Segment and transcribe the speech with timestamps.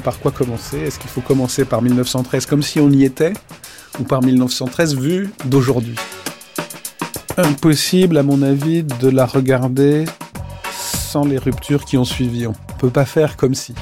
[0.00, 0.78] par quoi commencer.
[0.78, 3.32] Est-ce qu'il faut commencer par 1913 comme si on y était
[3.98, 5.96] ou par 1913 vu d'aujourd'hui?
[7.36, 10.04] Impossible, à mon avis, de la regarder
[10.70, 12.46] sans les ruptures qui ont suivi.
[12.46, 13.74] On peut pas faire comme si.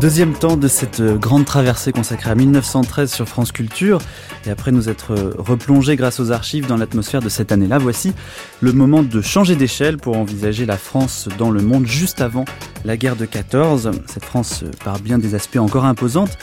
[0.00, 4.00] Deuxième temps de cette euh, grande traversée consacrée à 1913 sur France Culture.
[4.46, 8.14] Et après nous être euh, replongés grâce aux archives dans l'atmosphère de cette année-là, voici
[8.62, 12.46] le moment de changer d'échelle pour envisager la France dans le monde juste avant
[12.86, 13.90] la guerre de 14.
[14.06, 16.38] Cette France, euh, par bien des aspects encore imposante,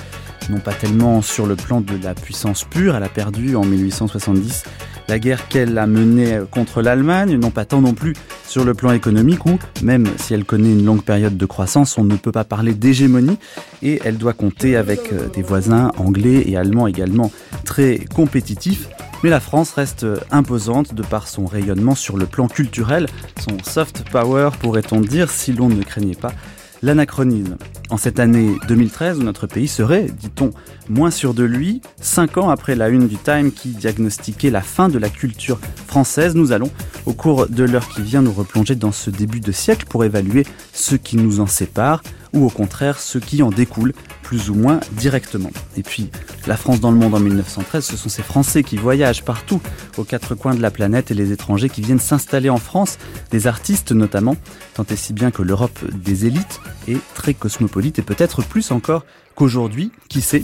[0.49, 4.63] non pas tellement sur le plan de la puissance pure, elle a perdu en 1870
[5.07, 8.13] la guerre qu'elle a menée contre l'Allemagne, non pas tant non plus
[8.45, 12.03] sur le plan économique où, même si elle connaît une longue période de croissance, on
[12.03, 13.37] ne peut pas parler d'hégémonie
[13.81, 17.31] et elle doit compter avec euh, des voisins anglais et allemands également
[17.63, 18.89] très compétitifs.
[19.23, 23.07] Mais la France reste imposante de par son rayonnement sur le plan culturel,
[23.39, 26.33] son soft power pourrait-on dire si l'on ne craignait pas
[26.81, 27.57] l'anachronisme.
[27.89, 30.51] En cette année 2013 où notre pays serait, dit-on,
[30.89, 34.89] moins sûr de lui, cinq ans après la une du Time qui diagnostiquait la fin
[34.89, 36.71] de la culture française, nous allons,
[37.05, 40.45] au cours de l'heure qui vient, nous replonger dans ce début de siècle pour évaluer
[40.73, 44.79] ce qui nous en sépare, ou au contraire ce qui en découle plus ou moins
[44.91, 45.51] directement.
[45.75, 46.09] Et puis,
[46.47, 49.61] la France dans le monde en 1913, ce sont ces Français qui voyagent partout
[49.97, 52.97] aux quatre coins de la planète et les étrangers qui viennent s'installer en France,
[53.31, 54.35] des artistes notamment,
[54.73, 59.05] tant et si bien que l'Europe des élites est très cosmopolite et peut-être plus encore
[59.35, 60.43] qu'aujourd'hui, qui sait?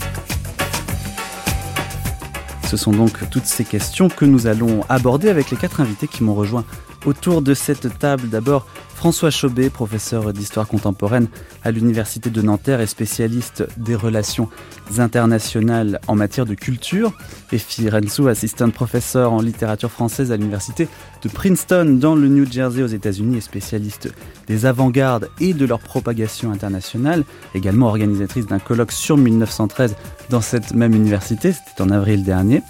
[2.70, 6.24] Ce sont donc toutes ces questions que nous allons aborder avec les quatre invités qui
[6.24, 6.66] m'ont rejoint
[7.06, 8.30] autour de cette table.
[8.30, 8.66] D'abord,
[9.04, 11.28] François Chaubet, professeur d'histoire contemporaine
[11.66, 14.48] à l'Université de Nanterre et spécialiste des relations
[14.98, 17.12] internationales en matière de culture.
[17.52, 20.88] Et Renzo, assistant professeur en littérature française à l'Université
[21.22, 24.08] de Princeton dans le New Jersey aux États-Unis et spécialiste
[24.48, 29.98] des avant-gardes et de leur propagation internationale, également organisatrice d'un colloque sur 1913
[30.30, 32.62] dans cette même université, c'était en avril dernier.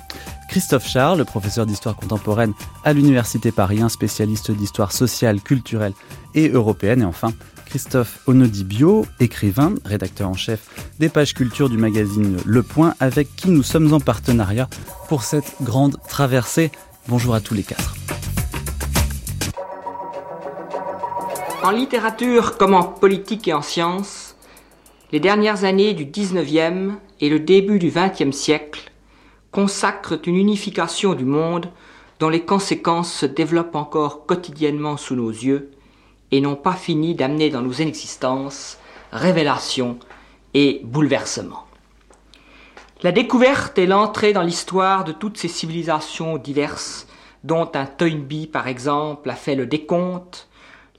[0.53, 2.53] Christophe Charles, professeur d'histoire contemporaine
[2.84, 5.94] à l'Université Paris, spécialiste d'histoire sociale, culturelle
[6.36, 7.02] et européenne.
[7.02, 7.34] Et enfin,
[7.66, 10.69] Christophe Onodibio, écrivain, rédacteur en chef
[11.00, 14.69] des pages culture du magazine Le Point, avec qui nous sommes en partenariat
[15.09, 16.70] pour cette grande traversée.
[17.08, 17.96] Bonjour à tous les quatre.
[21.64, 24.35] En littérature comme en politique et en sciences,
[25.12, 26.91] les dernières années du 19e
[27.22, 28.93] et le début du 20e siècle
[29.53, 31.69] consacrent une unification du monde
[32.19, 35.72] dont les conséquences se développent encore quotidiennement sous nos yeux
[36.31, 38.78] et n'ont pas fini d'amener dans nos existences
[39.14, 40.00] révélation
[40.53, 41.66] et bouleversement.
[43.03, 47.08] La découverte et l'entrée dans l'histoire de toutes ces civilisations diverses,
[47.44, 50.47] dont un Toynbee par exemple a fait le décompte,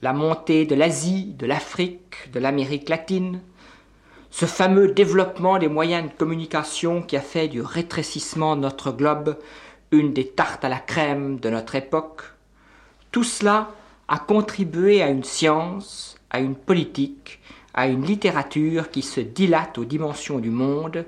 [0.01, 3.41] la montée de l'Asie, de l'Afrique, de l'Amérique latine,
[4.37, 9.37] ce fameux développement des moyens de communication qui a fait du rétrécissement de notre globe
[9.91, 12.23] une des tartes à la crème de notre époque,
[13.13, 13.71] tout cela
[14.09, 17.39] a contribué à une science, à une politique,
[17.73, 21.05] à une littérature qui se dilate aux dimensions du monde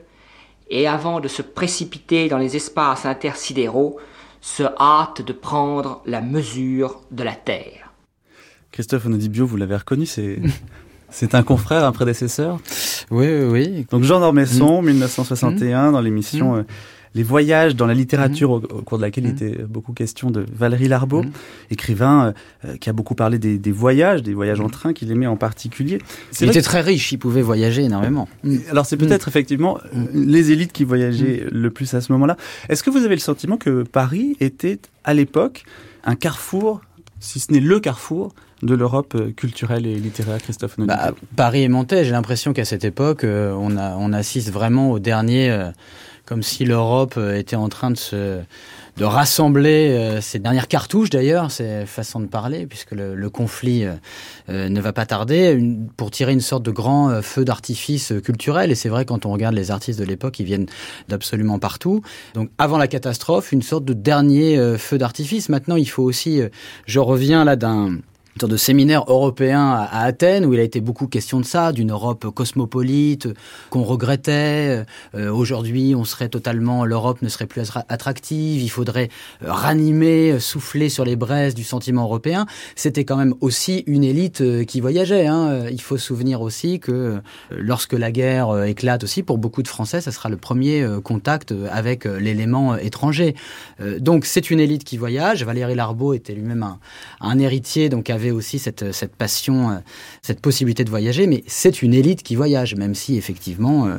[0.69, 3.99] et avant de se précipiter dans les espaces intersidéraux,
[4.39, 7.91] se hâte de prendre la mesure de la Terre.
[8.71, 10.39] Christophe Onodibio, vous l'avez reconnu, c'est
[11.19, 12.59] C'est un confrère, un prédécesseur
[13.09, 13.87] Oui, oui, oui.
[13.89, 15.93] Donc Jean d'Ormesson, 1961, mm.
[15.93, 16.59] dans l'émission mm.
[16.59, 16.63] euh,
[17.15, 19.35] Les voyages dans la littérature, au, cours de laquelle il mm.
[19.35, 21.25] était beaucoup question de Valérie Larbeau,
[21.71, 22.35] écrivain
[22.65, 25.97] euh, qui a beaucoup parlé des, voyages, des voyages en train qu'il aimait en particulier.
[26.39, 28.29] Il était très riche, il pouvait voyager énormément.
[28.69, 29.79] Alors c'est peut-être effectivement
[30.13, 32.37] les élites qui voyageaient le plus à ce moment-là.
[32.69, 35.63] Est-ce que vous avez le sentiment que Paris était à l'époque
[36.03, 36.81] un carrefour,
[37.19, 41.67] si ce n'est le carrefour, de l'Europe euh, culturelle et littéraire, Christophe bah, Paris et
[41.67, 45.69] Montais, j'ai l'impression qu'à cette époque, euh, on, assiste vraiment au dernier, euh,
[46.25, 48.39] comme si l'Europe était en train de se
[48.97, 53.85] de rassembler ses dernières cartouches d'ailleurs, c'est façon de parler, puisque le, conflit
[54.49, 55.63] ne va pas tarder,
[55.97, 58.71] pour tirer une sorte de grand feu d'artifice culturel.
[58.71, 60.65] Et c'est vrai quand on regarde les artistes de l'époque, ils viennent
[61.09, 62.01] d'absolument partout.
[62.33, 65.49] Donc avant la catastrophe, une sorte de dernier feu d'artifice.
[65.49, 66.41] Maintenant, il faut aussi,
[66.87, 67.99] je reviens là d'un
[68.37, 71.71] une sorte de séminaire européen à, Athènes où il a été beaucoup question de ça,
[71.71, 73.27] d'une Europe cosmopolite
[73.71, 74.83] qu'on regrettait.
[75.15, 78.61] Euh, aujourd'hui, on serait totalement, l'Europe ne serait plus attractive.
[78.61, 79.09] Il faudrait
[79.43, 82.45] euh, ranimer, souffler sur les braises du sentiment européen.
[82.75, 85.25] C'était quand même aussi une élite euh, qui voyageait.
[85.25, 85.65] Hein.
[85.71, 87.19] Il faut souvenir aussi que
[87.49, 92.05] lorsque la guerre éclate aussi, pour beaucoup de Français, ça sera le premier contact avec
[92.05, 93.35] l'élément étranger.
[93.99, 95.43] Donc c'est une élite qui voyage.
[95.43, 96.79] Valéry Larbeau était lui-même un,
[97.19, 99.75] un héritier, donc avait aussi cette, cette passion, euh,
[100.21, 103.97] cette possibilité de voyager, mais c'est une élite qui voyage, même si effectivement, euh,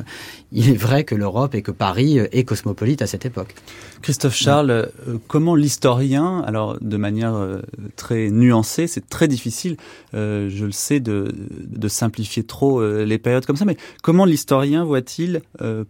[0.51, 3.55] il est vrai que l'Europe et que Paris euh, est cosmopolite à cette époque.
[4.01, 4.89] Christophe Charles,
[5.27, 7.59] comment l'historien, alors de manière
[7.97, 9.75] très nuancée, c'est très difficile,
[10.13, 15.41] je le sais, de, de simplifier trop les périodes comme ça, mais comment l'historien voit-il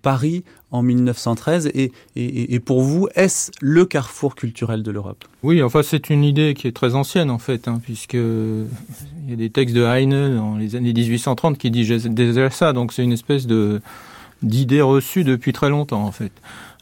[0.01, 5.25] Paris en 1913 et, pour vous, est-ce le carrefour culturel de l'Europe?
[5.44, 9.33] Oui, enfin c'est une idée qui est très ancienne en fait, hein, puisque il y
[9.33, 13.04] a des textes de Heine dans les années 1830 qui disent déjà ça, donc c'est
[13.04, 13.81] une espèce de
[14.42, 16.31] d'idée reçue depuis très longtemps en fait.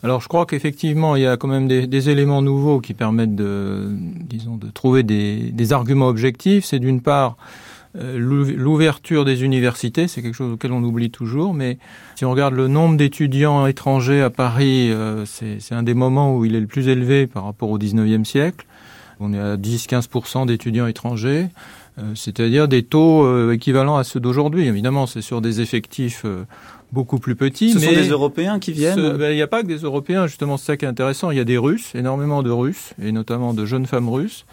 [0.04, 3.89] Alors je crois qu'effectivement il y a quand même des, éléments nouveaux qui permettent de,
[3.92, 6.66] disons, de trouver des, arguments objectifs.
[6.66, 7.36] C'est d'une part
[7.97, 11.77] l'ouverture des universités, c'est quelque chose auquel on oublie toujours, mais
[12.15, 16.45] si on regarde le nombre d'étudiants étrangers à Paris, euh, c'est un des moments où
[16.45, 18.65] il est le plus élevé par rapport au 19e siècle.
[19.19, 21.47] On est à 10-15% d'étudiants étrangers,
[21.97, 24.67] euh, c'est-à-dire des taux équivalents à ceux d'aujourd'hui.
[24.67, 26.25] Évidemment, c'est sur des effectifs
[26.91, 27.71] beaucoup plus petits.
[27.71, 30.27] Ce mais sont des Européens qui viennent ben, Il n'y a pas que des Européens,
[30.27, 31.31] justement, c'est ça qui est intéressant.
[31.31, 34.45] Il y a des Russes, énormément de Russes, et notamment de jeunes femmes russes.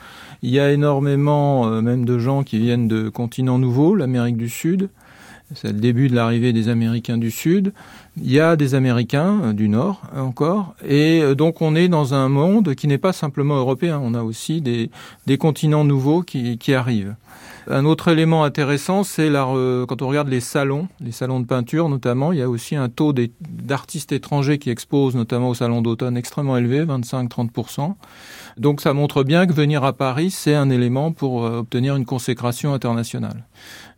[0.47, 4.51] Il y a énormément euh, même de gens qui viennent de continents nouveaux, l'Amérique du
[4.51, 4.91] Sud.
[5.55, 7.73] C'est le début de l'arrivée des Américains du Sud.
[8.23, 10.75] Il y a des Américains euh, du Nord encore.
[10.87, 13.99] Et euh, donc on est dans un monde qui n'est pas simplement européen.
[14.05, 14.91] On a aussi des,
[15.25, 17.15] des continents nouveaux qui, qui arrivent.
[17.67, 22.33] Un autre élément intéressant, c'est quand on regarde les salons, les salons de peinture notamment,
[22.33, 26.59] il y a aussi un taux d'artistes étrangers qui exposent, notamment au salon d'automne, extrêmement
[26.59, 27.95] élevé, 25-30%.
[28.57, 32.05] Donc ça montre bien que venir à Paris, c'est un élément pour euh, obtenir une
[32.05, 33.47] consécration internationale.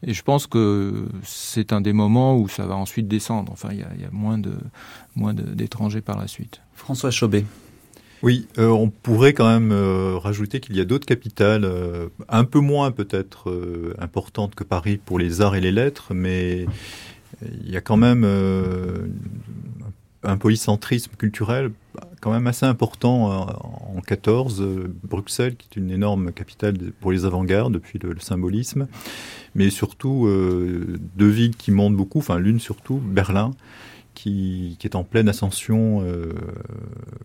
[0.03, 3.53] Et je pense que c'est un des moments où ça va ensuite descendre.
[3.53, 4.53] Enfin, il y a, il y a moins de
[5.14, 6.61] moins d'étrangers par la suite.
[6.75, 7.44] François Chaubet.
[8.23, 12.44] Oui, euh, on pourrait quand même euh, rajouter qu'il y a d'autres capitales, euh, un
[12.44, 16.67] peu moins peut-être euh, importantes que Paris pour les arts et les lettres, mais
[17.43, 18.25] il y a quand même
[20.23, 21.70] un polycentrisme culturel
[22.20, 23.46] quand même assez important
[23.94, 24.64] en 14.
[25.04, 28.88] Bruxelles, qui est une énorme capitale pour les avant-gardes depuis le, symbolisme,
[29.54, 30.28] mais surtout
[31.16, 33.52] deux villes qui montent beaucoup, enfin l'une surtout, Berlin,
[34.16, 36.32] qui, est en pleine ascension euh,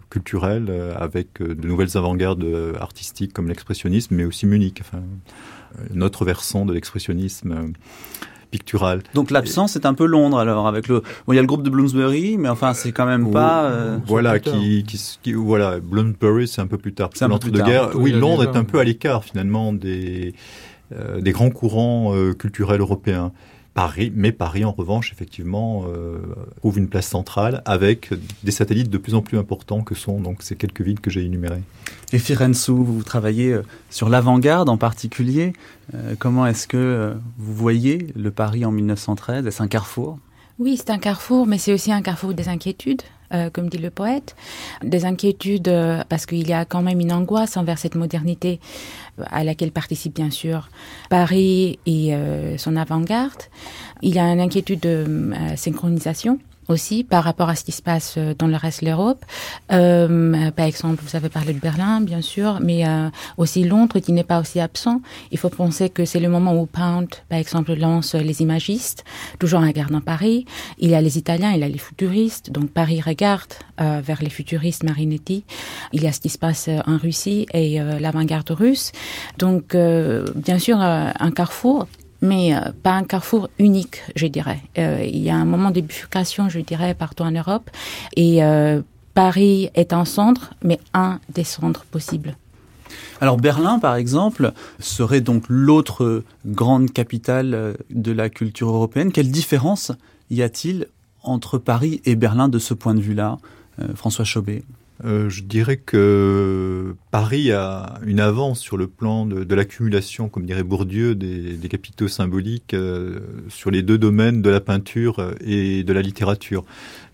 [0.10, 5.02] culturelle euh, avec euh, de nouvelles avant-gardes euh, artistiques comme l'expressionnisme, mais aussi Munich, enfin,
[5.92, 7.74] notre versant de l'expressionnisme
[9.14, 11.64] Donc l'absence c'est un peu Londres alors avec le bon il y a le groupe
[11.64, 13.98] de Bloomsbury mais enfin c'est quand même pas euh...
[14.06, 17.10] voilà qui, qui, qui, voilà Bloomsbury c'est un peu plus tard.
[17.14, 20.34] C'est l'entre-deux-guerres oui Londres est un peu à l'écart finalement des
[20.94, 23.32] euh, des grands courants euh, culturels européens
[23.74, 26.20] Paris, mais Paris, en revanche, effectivement, euh,
[26.64, 28.10] ouvre une place centrale avec
[28.44, 31.24] des satellites de plus en plus importants que sont donc ces quelques villes que j'ai
[31.24, 31.64] énumérées.
[32.14, 35.54] Et Firenze, vous travaillez euh, sur l'avant-garde en particulier.
[35.94, 40.20] Euh, comment est-ce que euh, vous voyez le Paris en 1913 Est-ce un carrefour?
[40.60, 43.02] Oui, c'est un carrefour, mais c'est aussi un carrefour des inquiétudes.
[43.34, 44.36] Euh, comme dit le poète,
[44.84, 48.60] des inquiétudes euh, parce qu'il y a quand même une angoisse envers cette modernité
[49.20, 50.68] euh, à laquelle participe bien sûr
[51.10, 53.44] Paris et euh, son avant-garde.
[54.02, 57.82] Il y a une inquiétude de euh, synchronisation aussi par rapport à ce qui se
[57.82, 59.24] passe euh, dans le reste de l'Europe.
[59.72, 64.12] Euh, par exemple, vous avez parlé de Berlin, bien sûr, mais euh, aussi Londres qui
[64.12, 65.02] n'est pas aussi absent.
[65.32, 69.04] Il faut penser que c'est le moment où Pound, par exemple, lance les imagistes,
[69.40, 70.46] toujours en regardant Paris.
[70.78, 74.22] Il y a les Italiens, il y a les futuristes, donc Paris regarde euh, vers
[74.22, 75.44] les futuristes Marinetti.
[75.94, 78.92] Il y a ce qui se passe en Russie et euh, l'avant-garde russe.
[79.38, 81.88] Donc, euh, bien sûr, euh, un carrefour
[82.22, 84.62] mais euh, pas un carrefour unique, je dirais.
[84.78, 87.70] Euh, il y a un moment de bifurcation, je dirais, partout en Europe.
[88.16, 88.82] Et euh,
[89.14, 92.38] Paris est un centre, mais un des centres possibles.
[93.20, 99.12] Alors Berlin, par exemple, serait donc l'autre grande capitale de la culture européenne.
[99.12, 99.92] Quelle différence
[100.30, 100.88] y a-t-il
[101.24, 103.38] entre Paris et Berlin de ce point de vue-là,
[103.96, 104.64] François Chaubet?
[105.04, 110.64] Euh, je dirais que Paris a une avance sur le plan de, l'accumulation, comme dirait
[110.64, 116.02] Bourdieu, des, capitaux symboliques euh, sur les deux domaines de la peinture et de la
[116.02, 116.64] littérature.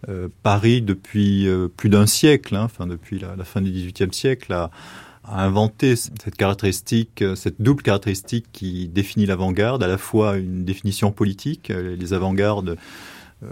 [0.10, 4.52] Euh, Paris, depuis plus d'un siècle, hein, enfin depuis la, la fin du XVIIIe siècle,
[4.52, 4.70] a,
[5.24, 11.12] a inventé cette caractéristique, cette double caractéristique qui définit l'avant-garde, à la fois une définition
[11.12, 12.78] politique, les avant-gardes
[13.44, 13.48] euh,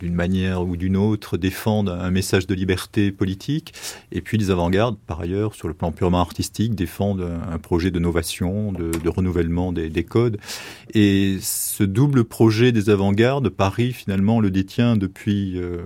[0.00, 3.74] d'une manière ou d'une autre, défendent un message de liberté politique.
[4.10, 7.98] Et puis les avant-gardes, par ailleurs, sur le plan purement artistique, défendent un projet de
[7.98, 10.38] novation, de, renouvellement des, des, codes.
[10.94, 15.82] Et ce double projet des avant-gardes, Paris finalement le détient depuis euh,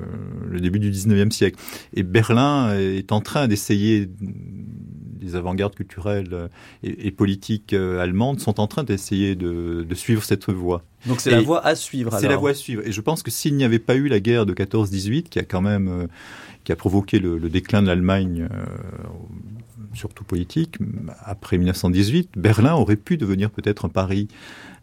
[0.48, 1.58] le début du 19e siècle.
[1.92, 4.08] Et Berlin est en train d'essayer
[5.20, 6.48] les avant-gardes culturelles
[6.82, 10.82] et, et, politiques euh, allemandes sont en train d'essayer de, de, suivre cette voie.
[11.06, 12.16] Donc c'est la voie à suivre.
[12.18, 12.82] C'est la voie à suivre.
[12.86, 15.44] Et je pense que s'il n'y avait pas eu la guerre de 14-18, qui a
[15.44, 16.06] quand même euh,
[16.64, 18.64] qui a provoqué le, le déclin de l'Allemagne, euh,
[19.94, 20.76] surtout politique,
[21.24, 24.28] après 1918, Berlin aurait pu devenir peut-être un Paris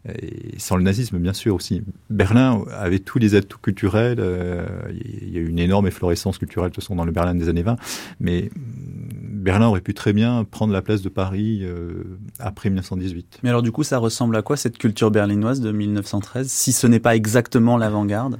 [0.08, 1.82] et sans le nazisme bien sûr aussi.
[2.10, 6.70] Berlin avait tous les atouts culturels, euh, il y a eu une énorme efflorescence culturelle
[6.70, 7.76] de toute façon dans le Berlin des années 20,
[8.20, 13.40] mais Berlin aurait pu très bien prendre la place de Paris euh, après 1918.
[13.42, 16.86] Mais alors du coup, ça ressemble à quoi cette culture berlinoise de 1913, si ce
[16.86, 18.38] n'est pas exactement l'avant-garde?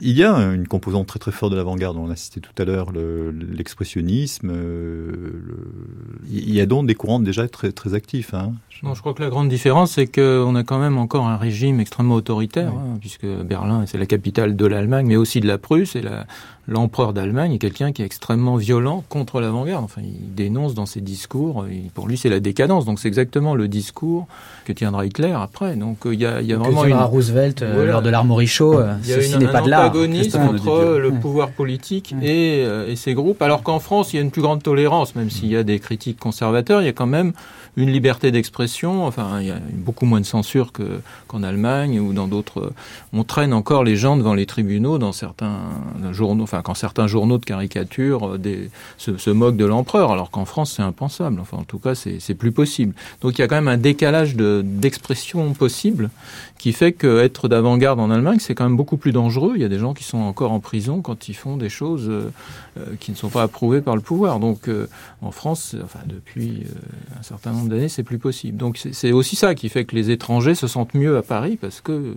[0.00, 1.96] Il y a une composante très très forte de l'avant-garde.
[1.96, 4.50] On a cité tout à l'heure l'expressionnisme.
[4.50, 5.10] Euh,
[5.42, 5.65] le...
[6.36, 8.34] Il y a donc des courants déjà très très actifs.
[8.34, 8.52] Hein.
[8.82, 11.80] Non, je crois que la grande différence, c'est qu'on a quand même encore un régime
[11.80, 12.80] extrêmement autoritaire, oui.
[12.80, 16.02] hein, puisque Berlin, c'est la capitale de l'Allemagne, mais aussi de la Prusse, et
[16.68, 19.84] l'empereur d'Allemagne est quelqu'un qui est extrêmement violent contre l'avant-garde.
[19.84, 22.84] Enfin, il dénonce dans ses discours, et pour lui, c'est la décadence.
[22.84, 24.26] Donc, c'est exactement le discours
[24.64, 25.76] que tiendra Hitler après.
[25.76, 26.94] Donc, il y a, il y a vraiment une...
[26.94, 27.92] Roosevelt euh, voilà.
[27.92, 28.78] lors de l'armory show.
[28.78, 29.86] Euh, ceci n'est pas de l'art.
[29.86, 32.26] antagonisme entre le pouvoir politique ouais.
[32.26, 35.14] et, euh, et ces groupes, alors qu'en France, il y a une plus grande tolérance,
[35.14, 37.32] même s'il y a des critiques conservateurs, il y a quand même
[37.76, 39.06] une liberté d'expression.
[39.06, 42.72] Enfin, il y a beaucoup moins de censure que qu'en Allemagne ou dans d'autres.
[43.12, 45.60] On traîne encore les gens devant les tribunaux dans certains
[46.12, 46.44] journaux.
[46.44, 50.82] Enfin, quand certains journaux de caricature des, se, moquent de l'empereur, alors qu'en France c'est
[50.82, 51.40] impensable.
[51.40, 52.94] Enfin, en tout cas, c'est plus possible.
[53.20, 56.10] Donc, il y a quand même un décalage d'expression de, possible
[56.58, 59.52] qui fait qu'être d'avant-garde en Allemagne, c'est quand même beaucoup plus dangereux.
[59.56, 62.08] Il y a des gens qui sont encore en prison quand ils font des choses
[62.08, 62.30] euh,
[63.00, 64.40] qui ne sont pas approuvées par le pouvoir.
[64.40, 64.88] Donc, euh,
[65.22, 68.56] en France, enfin, depuis euh, un certain nombre d'années, c'est plus possible.
[68.56, 71.80] Donc, c'est aussi ça qui fait que les étrangers se sentent mieux à Paris parce
[71.80, 72.14] que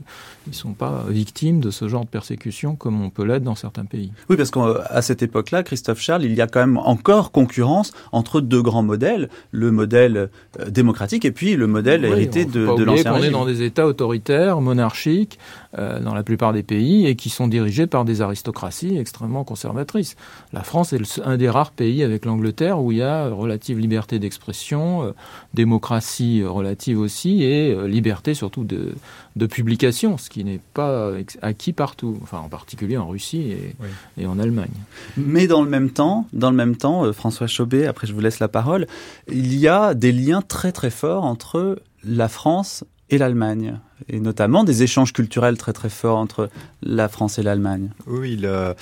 [0.48, 3.86] ils sont pas victimes de ce genre de persécution comme on peut l'être dans certains
[3.86, 4.12] pays.
[4.30, 8.42] Oui, parce qu'à cette époque-là, Christophe Charles, il y a quand même encore concurrence entre
[8.42, 10.30] deux grands modèles, le modèle
[10.68, 13.36] démocratique et puis le modèle oui, hérité de, de l'ancien régime.
[13.36, 15.38] On est dans des États autoritaires, monarchiques,
[15.69, 20.16] euh, dans la plupart des pays et qui sont dirigés par des aristocraties extrêmement conservatrices.
[20.52, 23.78] La France est le, un des rares pays avec l'Angleterre où il y a relative
[23.78, 25.12] liberté d'expression, euh,
[25.54, 28.94] démocratie relative aussi et euh, liberté surtout de,
[29.36, 31.12] de publication, ce qui n'est pas
[31.42, 33.88] acquis partout, enfin en particulier en Russie et, oui.
[34.18, 34.70] et, en Allemagne.
[35.18, 38.22] Mais dans le même temps, dans le même temps, euh, François Chaubet, après je vous
[38.22, 38.88] laisse la parole,
[39.32, 44.64] il y a des liens très très forts entre la France et l'Allemagne, et notamment
[44.64, 46.50] des échanges culturels très très forts entre
[46.82, 47.90] la France et l'Allemagne.
[48.08, 48.74] Oui, euh,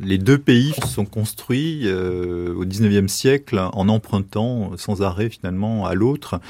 [0.00, 5.94] les deux pays sont construits euh, au XIXe siècle en empruntant sans arrêt finalement à
[5.94, 6.40] l'autre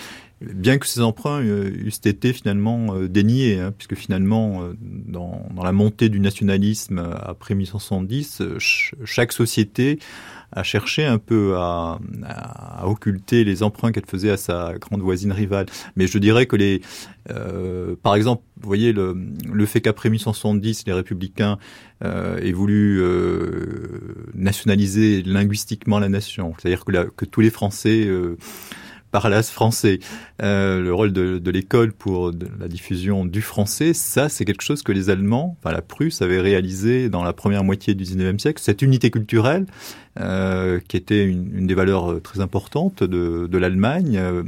[0.40, 5.72] bien que ces emprunts euh, eussent été finalement euh, déniés, hein, puisque finalement, dans, la
[5.72, 9.98] montée du nationalisme après 1870, ch chaque société
[10.52, 15.32] a cherché un peu à, à, occulter les emprunts qu'elle faisait à sa grande voisine
[15.32, 15.66] rivale.
[15.96, 16.80] Mais je dirais que les,
[17.30, 19.16] euh, par exemple, vous voyez le,
[19.50, 21.58] le fait qu'après 1870, les républicains
[22.04, 28.08] euh, aient voulu euh, nationaliser linguistiquement la nation, c'est-à-dire que, que tous les Français
[29.08, 29.98] euh, parlassent français.
[30.42, 34.92] Euh, le rôle de, l'école pour la diffusion du français, ça, c'est quelque chose que
[34.92, 38.60] les Allemands, enfin la Prusse, avait réalisé dans la première moitié du 19e siècle.
[38.62, 39.66] Cette unité culturelle,
[40.20, 44.42] euh, qui était une, des valeurs très importantes de, l'Allemagne, euh,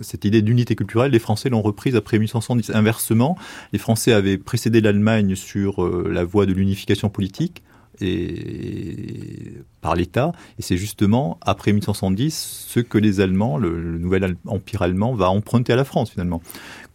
[0.00, 2.70] cette idée d'unité culturelle, les Français l'ont reprise après 1870.
[2.70, 3.36] Inversement,
[3.72, 7.64] les Français avaient précédé l'Allemagne sur euh, la voie de l'unification politique
[8.00, 10.32] et par l'État.
[10.58, 15.72] Et c'est justement après 1870 ce que les Allemands, le, nouvel empire allemand, va emprunter
[15.72, 16.42] à la France finalement.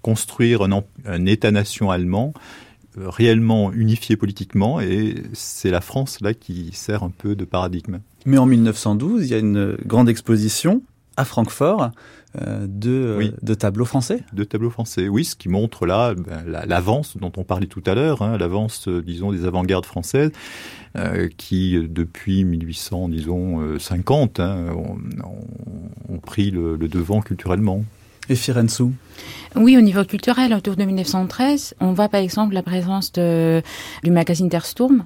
[0.02, 2.34] Construire un, État-nation allemand
[2.98, 8.00] euh, réellement unifié politiquement et c'est la France là qui sert un peu de paradigme.
[8.26, 10.82] Mais en 1912, il y a une grande exposition
[11.18, 11.92] à Francfort
[12.40, 13.34] de, oui.
[13.42, 14.24] de tableaux français.
[14.34, 17.94] De tableaux français, oui, ce qui montre là ben, l'avance dont on parlait tout à
[17.94, 20.32] l'heure, hein, l'avance, euh, disons, des avant-gardes françaises,
[20.98, 24.68] euh, qui depuis 1800, disons, 50, hein,
[26.10, 27.84] ont, pris le, le devant culturellement.
[28.30, 28.82] Et Firenze
[29.56, 33.62] Oui, au niveau culturel, autour de 1913, on voit par exemple la présence de,
[34.04, 35.04] du magazine Der Sturm,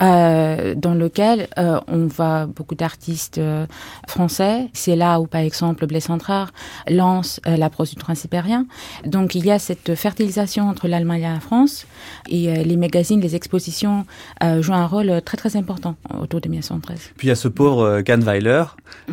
[0.00, 3.66] euh, dans lequel euh, on voit beaucoup d'artistes euh,
[4.08, 4.68] français.
[4.72, 6.52] C'est là où, par exemple, Blaise Centrard
[6.88, 8.66] lance la prose du transsibérien.
[9.04, 11.86] Donc, il y a cette fertilisation entre l'Allemagne et la France.
[12.28, 14.06] Et les magazines, les expositions
[14.60, 17.10] jouent un rôle très, très important autour de 1913.
[17.16, 18.64] Puis il y a ce pauvre Kahnweiler,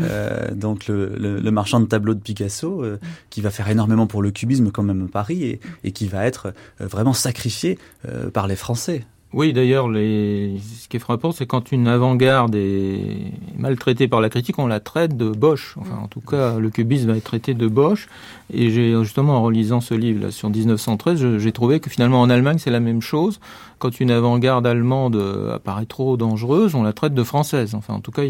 [0.01, 4.07] euh, donc le, le- le marchand de tableaux de Picasso, euh, qui va faire énormément
[4.07, 7.77] pour le cubisme quand même à Paris et, qui va être euh, vraiment sacrifié
[8.07, 9.05] euh, par les Français.
[9.31, 14.57] Oui, d'ailleurs, ce qui est frappant, c'est quand une avant-garde est maltraitée par la critique,
[14.57, 15.75] on la traite de Bosch.
[15.79, 18.07] Enfin, en tout cas, le cubisme va être traité de Bosch.
[18.51, 22.21] Et j'ai justement, en relisant ce livre là, sur 1913, je- j'ai trouvé que finalement,
[22.21, 23.39] en Allemagne, c'est la même chose.
[23.79, 27.75] Quand une avant-garde allemande euh, apparaît trop dangereuse, on la traite de française.
[27.75, 28.23] Enfin, en tout cas,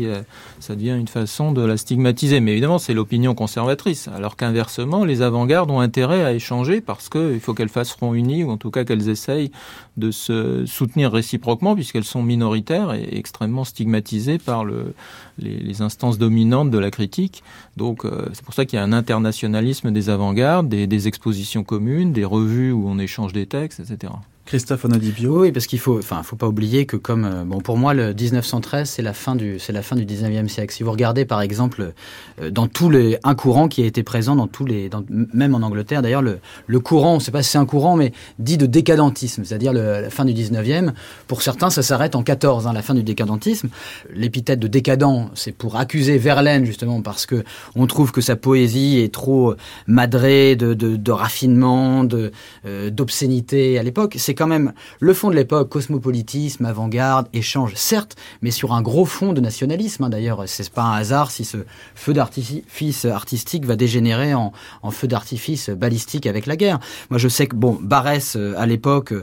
[0.60, 2.40] ça devient une façon de la stigmatiser.
[2.40, 4.08] Mais évidemment, c'est l'opinion conservatrice.
[4.16, 8.44] Alors qu'inversement, les avant-gardes ont intérêt à échanger parce qu'il faut qu'elles fassent front uni,
[8.44, 9.52] ou en tout cas qu'elles essayent
[9.98, 14.94] de se soutenir réciproquement puisqu'elles sont minoritaires et extrêmement stigmatisées par le,
[15.40, 17.44] les, les instances dominantes de la critique.
[17.78, 21.64] Donc euh, c'est pour ça qu'il y a un internationalisme des avant-gardes, des, des expositions
[21.64, 24.14] communes, des revues où on échange des textes, etc.
[24.46, 25.42] Christophe Onodibio.
[25.42, 28.16] Oui, parce qu'il faut, enfin, faut pas oublier que comme, euh, bon, pour moi, le
[28.16, 30.74] 1913, c'est la fin du, c'est la fin du 19e siècle.
[30.74, 31.94] Si vous regardez, par exemple,
[32.42, 35.54] euh, dans tous les, un courant qui a été présent dans tous les, dans- même
[35.54, 38.12] en Angleterre, d'ailleurs, le, le courant, on ne sait pas si c'est un courant, mais
[38.40, 40.94] dit de décadentisme, c'est-à-dire le- la fin du 19e.
[41.28, 43.70] Pour certains, ça s'arrête en 14, hein, la fin du décadentisme.
[44.16, 47.44] L'épithète de décadent, c'est pour accuser Verlaine, justement, parce que
[47.76, 49.56] on trouve que sa poésie est trop
[49.88, 52.32] madrée de, de, raffinement, de,
[52.66, 54.16] euh, d'obscénité à l'époque.
[54.18, 59.06] C'est quand même le fond de l'époque, cosmopolitisme, avant-garde, échange, certes, mais sur un gros
[59.06, 60.04] fond de nationalisme.
[60.04, 60.10] hein.
[60.10, 61.58] D'ailleurs, c'est pas un hasard si ce
[61.96, 66.80] feu d'artifice artistique va dégénérer en, en feu d'artifice balistique avec la guerre.
[67.10, 69.14] Moi, je sais que bon, Barès euh, à l'époque,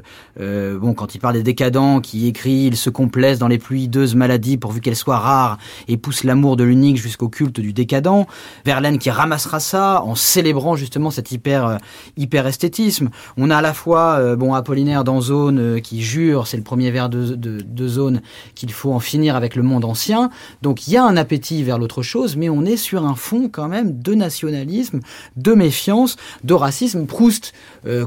[0.40, 3.80] euh, bon, quand il parle des décadents, qui écrit, il se complaise dans les plus
[3.80, 5.58] hideuses maladies pourvu qu'elles soient rares
[5.98, 8.26] pousse l'amour de l'unique jusqu'au culte du décadent.
[8.64, 11.76] Verlaine qui ramassera ça en célébrant justement cet hyper euh,
[12.16, 13.10] hyper esthétisme.
[13.36, 16.62] On a à la fois euh, bon Apollinaire dans Zone euh, qui jure, c'est le
[16.62, 18.22] premier vers de, de, de Zone,
[18.54, 20.30] qu'il faut en finir avec le monde ancien.
[20.62, 23.48] Donc il y a un appétit vers l'autre chose, mais on est sur un fond
[23.50, 25.00] quand même de nationalisme,
[25.36, 27.06] de méfiance, de racisme.
[27.06, 27.52] Proust,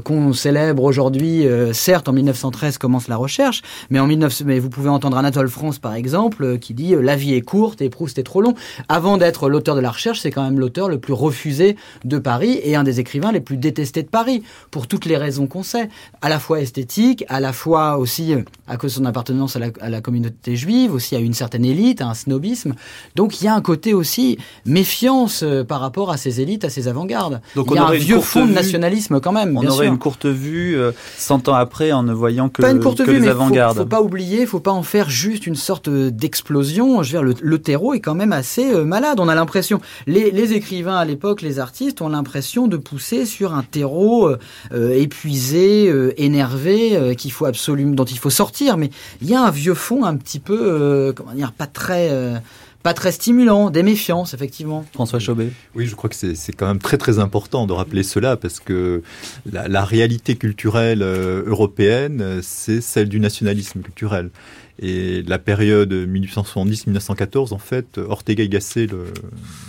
[0.04, 4.42] qu'on célèbre aujourd'hui, certes en 1913 commence la recherche, mais en 19...
[4.44, 7.88] mais vous pouvez entendre Anatole France par exemple qui dit la vie est courte et
[7.88, 8.54] Proust est trop long.
[8.88, 12.60] Avant d'être l'auteur de la recherche, c'est quand même l'auteur le plus refusé de Paris
[12.62, 15.88] et un des écrivains les plus détestés de Paris pour toutes les raisons qu'on sait,
[16.22, 19.58] à la fois esthétique, à la fois aussi euh, à cause de son appartenance à
[19.58, 22.74] la, à la communauté juive, aussi à une certaine élite, à un snobisme.
[23.16, 26.70] Donc il y a un côté aussi méfiance euh, par rapport à ces élites, à
[26.70, 27.40] ces avant-gardes.
[27.54, 29.56] Donc il y on a un aurait vieux courte fond de nationalisme quand même.
[29.56, 29.92] On bien aurait sûr.
[29.92, 33.10] une courte vue euh, 100 ans après en ne voyant que, pas une courte que
[33.10, 33.76] vue, les mais faut, avant-gardes.
[33.76, 37.02] faut pas oublier, faut pas en faire juste une sorte euh, d'explosion.
[37.02, 39.20] Je veux dire, le, le terreau est quand même assez euh, malade.
[39.20, 43.54] On a l'impression, les, les écrivains à l'époque, les artistes ont l'impression de pousser sur
[43.54, 44.38] un terreau euh,
[44.72, 48.76] euh, épuisé, euh, énervé, euh, qu'il faut absolument, dont il faut sortir.
[48.76, 48.90] Mais
[49.22, 52.38] il y a un vieux fond un petit peu, euh, comment dire, pas très, euh,
[52.82, 54.86] pas très stimulant, des méfiances effectivement.
[54.94, 55.50] François Chaubet.
[55.74, 59.02] Oui, je crois que c'est quand même très très important de rappeler cela parce que
[59.52, 64.30] la, la réalité culturelle européenne, c'est celle du nationalisme culturel.
[64.82, 69.04] Et la période 1870-1914, en fait, Ortega y Gasset, le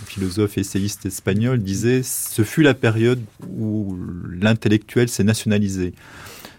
[0.06, 3.20] philosophe et essayiste espagnol, disait ce fut la période
[3.54, 3.98] où
[4.30, 5.92] l'intellectuel s'est nationalisé.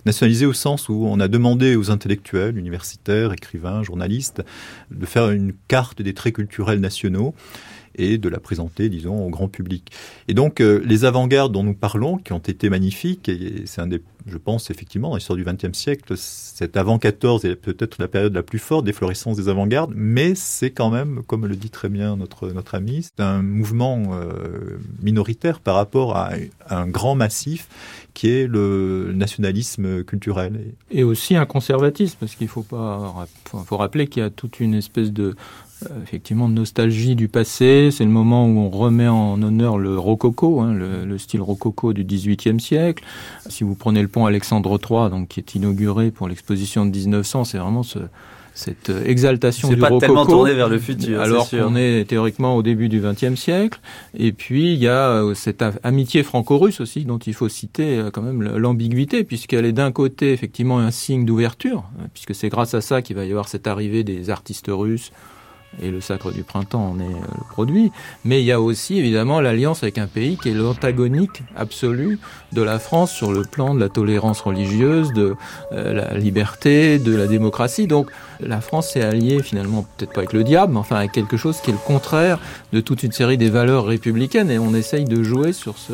[0.05, 4.43] Nationalisé au sens où on a demandé aux intellectuels, universitaires, écrivains, journalistes,
[4.91, 7.33] de faire une carte des traits culturels nationaux
[7.95, 9.91] et de la présenter, disons, au grand public.
[10.27, 13.87] Et donc, euh, les avant-gardes dont nous parlons, qui ont été magnifiques, et c'est un
[13.87, 18.07] des, je pense, effectivement, dans l'histoire du XXe siècle, cet avant 14 est peut-être la
[18.07, 21.69] période la plus forte des florissances des avant-gardes, mais c'est quand même, comme le dit
[21.69, 26.31] très bien notre, notre ami, c'est un mouvement euh, minoritaire par rapport à,
[26.67, 27.67] à un grand massif
[28.13, 30.73] qui est le nationalisme culturel.
[30.91, 34.75] Et aussi un conservatisme, parce qu'il faut pas, faut, rappeler qu'il y a toute une
[34.75, 35.35] espèce de,
[36.03, 37.89] effectivement, de nostalgie du passé.
[37.91, 41.93] C'est le moment où on remet en honneur le rococo, hein, le, le, style rococo
[41.93, 43.03] du XVIIIe siècle.
[43.47, 47.43] Si vous prenez le pont Alexandre III, donc qui est inauguré pour l'exposition de 1900,
[47.45, 47.99] c'est vraiment ce,
[48.53, 50.05] cette exaltation C'est du pas rococo.
[50.05, 51.19] tellement tourné vers le futur.
[51.19, 53.79] Alors qu'on est théoriquement au début du XXe siècle.
[54.15, 58.11] Et puis il y a euh, cette amitié franco-russe aussi, dont il faut citer euh,
[58.11, 62.73] quand même l'ambiguïté, puisqu'elle est d'un côté effectivement un signe d'ouverture, euh, puisque c'est grâce
[62.75, 65.11] à ça qu'il va y avoir cette arrivée des artistes russes
[65.81, 67.91] et le Sacre du Printemps en est le produit,
[68.25, 72.19] mais il y a aussi évidemment l'alliance avec un pays qui est l'antagonique absolu
[72.51, 75.35] de la France sur le plan de la tolérance religieuse, de
[75.71, 77.87] la liberté, de la démocratie.
[77.87, 81.37] Donc la France s'est alliée finalement peut-être pas avec le diable, mais enfin avec quelque
[81.37, 82.39] chose qui est le contraire
[82.71, 85.93] de toute une série des valeurs républicaines et on essaye de jouer sur ce,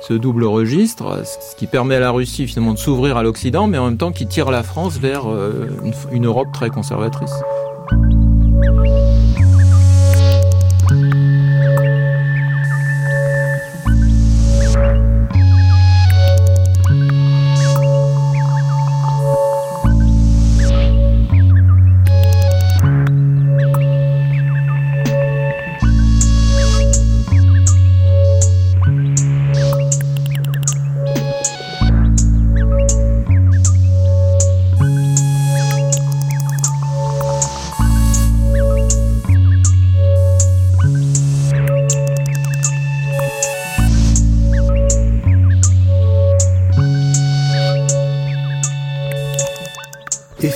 [0.00, 3.78] ce double registre, ce qui permet à la Russie finalement de s'ouvrir à l'Occident, mais
[3.78, 5.68] en même temps qui tire la France vers euh,
[6.12, 7.34] une Europe très conservatrice.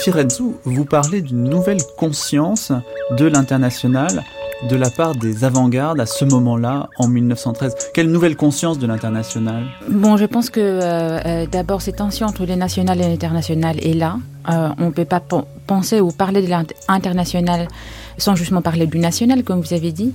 [0.03, 2.73] Firenzu, vous parlez d'une nouvelle conscience
[3.13, 4.25] de l'international
[4.69, 9.65] de la part des avant-gardes à ce moment-là, en 1913 Quelle nouvelle conscience de l'international?
[9.89, 13.95] Bon, je pense que euh, euh, d'abord, cette tension entre les nationales et l'international est
[13.95, 14.17] là.
[14.51, 15.23] Euh, on ne peut pas
[15.69, 17.69] penser ou parler de l'international
[18.19, 20.13] sans justement parler du national, comme vous avez dit.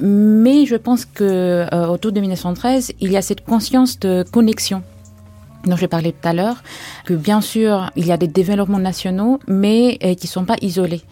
[0.00, 4.82] Mais je pense que autour de 1913, il y a cette conscience de connexion
[5.64, 6.62] dont j'ai parlé tout à l'heure,
[7.04, 10.56] que bien sûr, il y a des développements nationaux, mais euh, qui ne sont pas
[10.62, 11.02] isolés.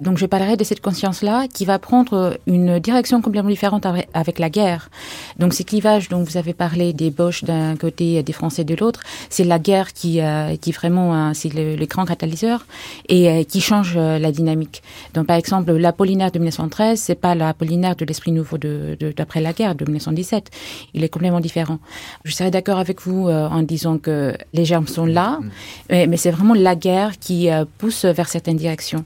[0.00, 4.50] Donc je parlerai de cette conscience-là qui va prendre une direction complètement différente avec la
[4.50, 4.90] guerre.
[5.38, 8.74] Donc ces clivages dont vous avez parlé des Boches d'un côté et des Français de
[8.74, 12.66] l'autre, c'est la guerre qui, euh, qui vraiment, euh, c'est le, grand catalyseur
[13.08, 14.82] et qui change la dynamique.
[15.14, 19.76] Donc par exemple, l'Apollinaire de 1913, c'est pas l'Apollinaire de l'esprit nouveau d'après la guerre
[19.76, 20.50] de 1917.
[20.94, 21.78] Il est complètement différent.
[22.24, 26.08] Je serais d'accord avec vous en disant que les germes sont là, mm.
[26.08, 29.04] mais, c'est vraiment la guerre qui euh, pousse vers certaines directions,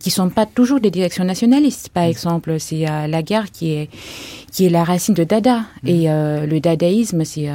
[0.00, 1.88] qui sont pas toujours des directions nationalistes.
[1.88, 2.10] Par mm.
[2.10, 3.90] exemple, c'est euh, la guerre qui est
[4.52, 5.60] qui est la racine de Dada.
[5.82, 5.88] Mm.
[5.88, 7.48] Et euh, le dadaïsme, c'est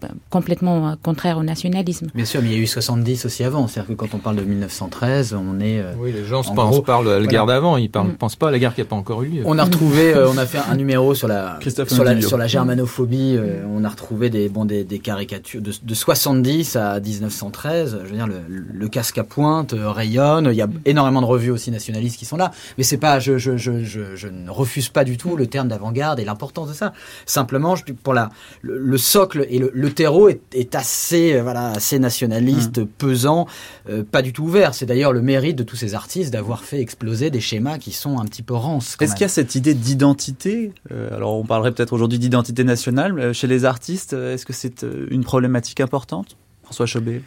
[0.00, 2.08] bah, complètement contraire au nationalisme.
[2.14, 3.66] Bien sûr, mais il y a eu 70 aussi avant.
[3.66, 5.82] C'est-à-dire que quand on parle de 1913, on est.
[5.98, 8.58] oui, les gens se parlent de la guerre d'avant, ils ne pensent pas à la
[8.58, 9.42] guerre qui n'a pas encore eu lieu.
[9.46, 11.58] On a retrouvé, on a fait un numéro sur la,
[11.88, 15.94] sur la, sur la, germanophobie, on a retrouvé des, bon, des, des caricatures de, de
[15.94, 20.48] 60 70 à 1913, je veux dire, le, casque à pointe euh, rayonne.
[20.50, 22.50] Il y a énormément de revues aussi nationalistes qui sont là.
[22.76, 26.18] Mais c'est pas, je, je, je, je, ne refuse pas du tout le terme d'avant-garde
[26.20, 26.92] et l'importance de ça.
[27.26, 28.30] Simplement, pour la,
[28.62, 32.86] le, socle et le, terreau est, assez, euh, voilà, assez nationaliste, mmh.
[32.86, 33.46] pesant,
[33.88, 34.74] euh, pas du tout ouvert.
[34.74, 38.18] C'est d'ailleurs le mérite de tous ces artistes d'avoir fait exploser des schémas qui sont
[38.18, 38.96] un petit peu rances.
[39.00, 43.46] Est-ce qu'il y a cette idée d'identité Alors, on parlerait peut-être aujourd'hui d'identité nationale chez
[43.46, 44.14] les artistes.
[44.14, 47.22] Est-ce que c'est une problématique importante François Chobé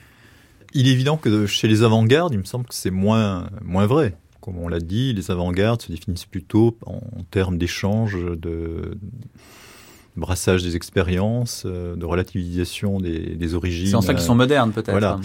[0.74, 4.16] Il est évident que chez les avant-gardes, il me semble que c'est moins, moins vrai.
[4.44, 7.00] Comme on l'a dit, les avant-gardes se définissent plutôt en,
[7.32, 8.98] termes d'échange, de
[10.18, 13.88] brassage des expériences, euh, de relativisation des, des origines.
[13.88, 14.92] C'est en ça qu'ils sont modernes peut-être.
[14.92, 15.18] Voilà.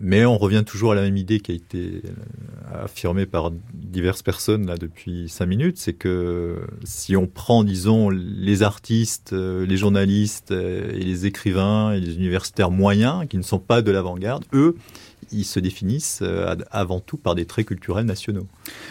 [0.00, 4.22] Mais on revient toujours à la même idée qui a été euh, affirmée par diverses
[4.22, 9.76] personnes là depuis cinq minutes, c'est que si on prend, disons, les artistes, euh, les
[9.76, 14.44] journalistes euh, et les écrivains et les universitaires moyens qui ne sont pas de l'avant-garde,
[14.52, 14.76] eux,
[15.32, 18.46] ils se définissent euh, avant tout par des traits culturels nationaux.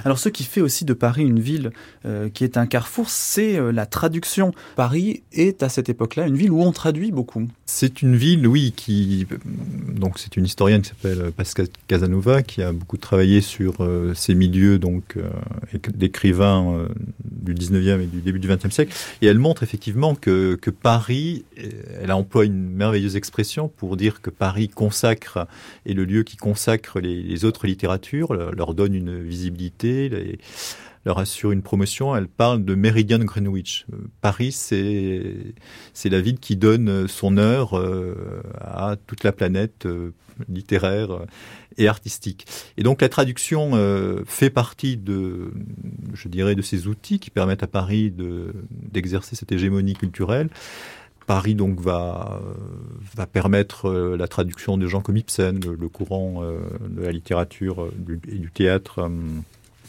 [0.06, 1.72] Alors ce qui fait aussi de Paris une ville
[2.06, 4.54] euh, qui est un carrefour, c'est euh, la traduction.
[4.76, 7.48] Paris est à cette époque-là une ville où on traduit beaucoup.
[7.66, 9.28] C'est une ville, oui, qui
[9.90, 14.80] donc c'est une historienne qui s'appelle Pascal Casanova qui a beaucoup travaillé sur ces milieux
[14.80, 15.18] donc
[15.94, 16.88] d'écrivains
[17.26, 21.44] du 19e et du début du 20e siècle et elle montre effectivement que, que Paris
[22.00, 25.48] elle emploie une merveilleuse expression pour dire que Paris consacre
[25.86, 30.40] et le lieu qui consacre les, autres littératures, leur, donne une visibilité,
[31.08, 32.16] leur assure une promotion.
[32.16, 33.86] Elle parle de Meridian Greenwich.
[33.94, 40.14] Euh, Paris, c'est la ville qui donne son heure euh, à toute la planète euh,
[40.50, 41.22] littéraire
[41.78, 42.46] et artistique.
[42.78, 43.72] Et donc la traduction
[44.26, 45.52] fait partie de,
[46.14, 50.50] je dirais, de ces outils qui permettent à Paris de d'exercer cette hégémonie culturelle.
[51.28, 52.40] Paris donc va,
[53.16, 57.84] va permettre euh, la traduction de gens comme Ibsen, le, courant euh, de la littérature
[57.84, 59.12] euh, et du théâtre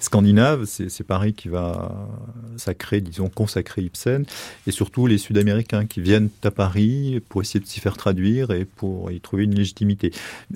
[0.00, 2.08] scandinaves, c'est Paris qui va
[2.56, 4.24] sacrer, disons, consacrer Ibsen,
[4.66, 8.64] et surtout les Sud-Américains qui viennent à Paris pour essayer de s'y faire traduire et
[8.64, 10.12] pour y trouver une légitimité.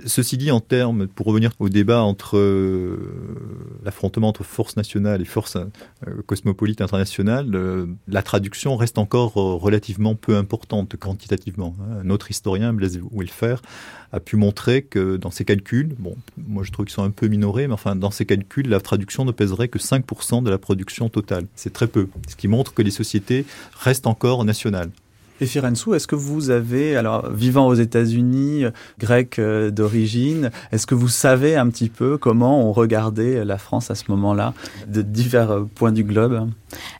[0.07, 2.99] Ceci dit, en termes, pour revenir au débat entre euh,
[3.85, 10.15] l'affrontement entre forces nationales et forces euh, cosmopolites internationales, euh, la traduction reste encore relativement
[10.15, 11.77] peu importante quantitativement.
[12.03, 13.57] Un autre historien, Blaise Wilfer,
[14.13, 17.29] a pu montrer que dans ses calculs, bon, moi je trouve qu'ils sont un peu
[17.29, 21.09] minorés, mais enfin dans ses calculs, la traduction ne pèserait que 5% de la production
[21.09, 21.47] totale.
[21.55, 23.45] C'est très peu, ce qui montre que les sociétés
[23.81, 24.91] restent encore nationales.
[25.43, 28.63] Et Firensou, est-ce que vous avez, alors vivant aux États-Unis,
[29.01, 33.91] grec euh, d'origine, est-ce que vous savez un petit peu comment on regardait la France
[33.91, 34.55] à ce moment-là,
[34.87, 36.49] de divers euh, points du globe?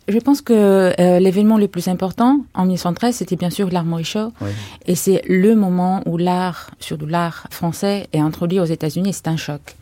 [0.09, 4.33] Je pense que euh, l'événement le plus important en 1913, c'était bien sûr l'art Show.
[4.87, 9.13] Et c'est le moment où l'art, surtout l'art français, est introduit aux États-Unis.
[9.13, 9.77] C'est un choc.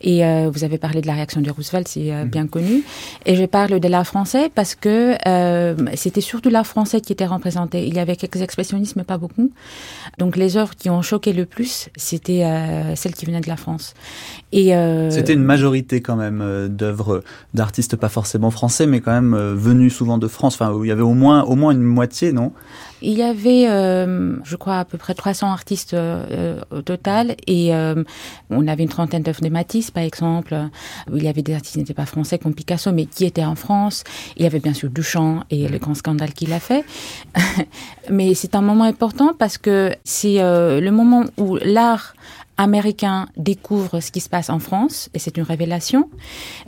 [0.00, 2.82] Et euh, vous avez parlé de la réaction de Roosevelt, c'est euh, bien connu.
[3.26, 7.26] Et je parle de l'art français parce que euh, c'était surtout l'art français qui était
[7.26, 7.86] représenté.
[7.86, 9.50] Il y avait quelques expressionnistes, mais pas beaucoup.
[10.18, 12.44] Donc les œuvres qui ont choqué le plus, c'était
[12.96, 13.94] celles qui venaient de la France.
[14.52, 14.72] Et
[15.10, 17.22] c'était une majorité quand même d'œuvres
[17.54, 20.54] d'artistes pas forcément français, mais quand même venus souvent de France.
[20.54, 22.52] Enfin, il y avait au moins au moins une moitié, non?
[23.06, 27.36] Il y avait, euh, je crois, à peu près 300 artistes euh, au total.
[27.46, 28.02] Et euh,
[28.48, 30.54] on avait une trentaine d'œuvres de Matisse, par exemple.
[31.12, 33.54] Il y avait des artistes qui n'étaient pas français, comme Picasso, mais qui étaient en
[33.54, 34.04] France.
[34.36, 36.84] Il y avait bien sûr Duchamp et le grand scandale qu'il a fait.
[38.10, 42.14] mais c'est un moment important parce que c'est le moment où l'art
[42.56, 46.08] américain découvre ce qui se passe en France, et c'est une révélation.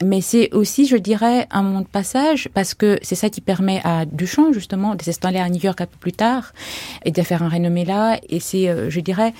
[0.04, 3.80] Mais c'est aussi, je dirais, un moment de passage, parce que c'est ça qui permet
[3.84, 6.52] à Duchamp, justement, de s'installer à New York un peu plus tard,
[7.04, 8.18] et de faire un renommé là.
[8.28, 9.32] Et c'est, euh, je dirais,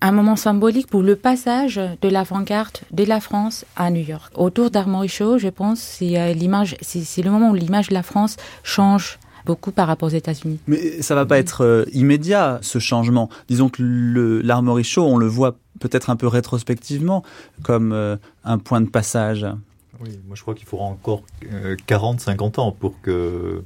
[0.00, 4.32] un moment symbolique pour le passage de l'avant-garde de la France à New York.
[4.36, 8.02] Autour d'Armory Show, je pense, c'est euh, l'image, c'est le moment où l'image de la
[8.02, 10.58] France change beaucoup par rapport aux États-Unis.
[10.66, 13.28] Mais ça va pas être euh, immédiat ce changement.
[13.48, 17.22] Disons que l'Armory Show, on le voit peut-être un peu rétrospectivement
[17.62, 19.46] comme euh, un point de passage.
[20.00, 21.22] Oui, moi je crois qu'il faudra encore
[21.86, 23.62] 40, euh, 50 ans pour que,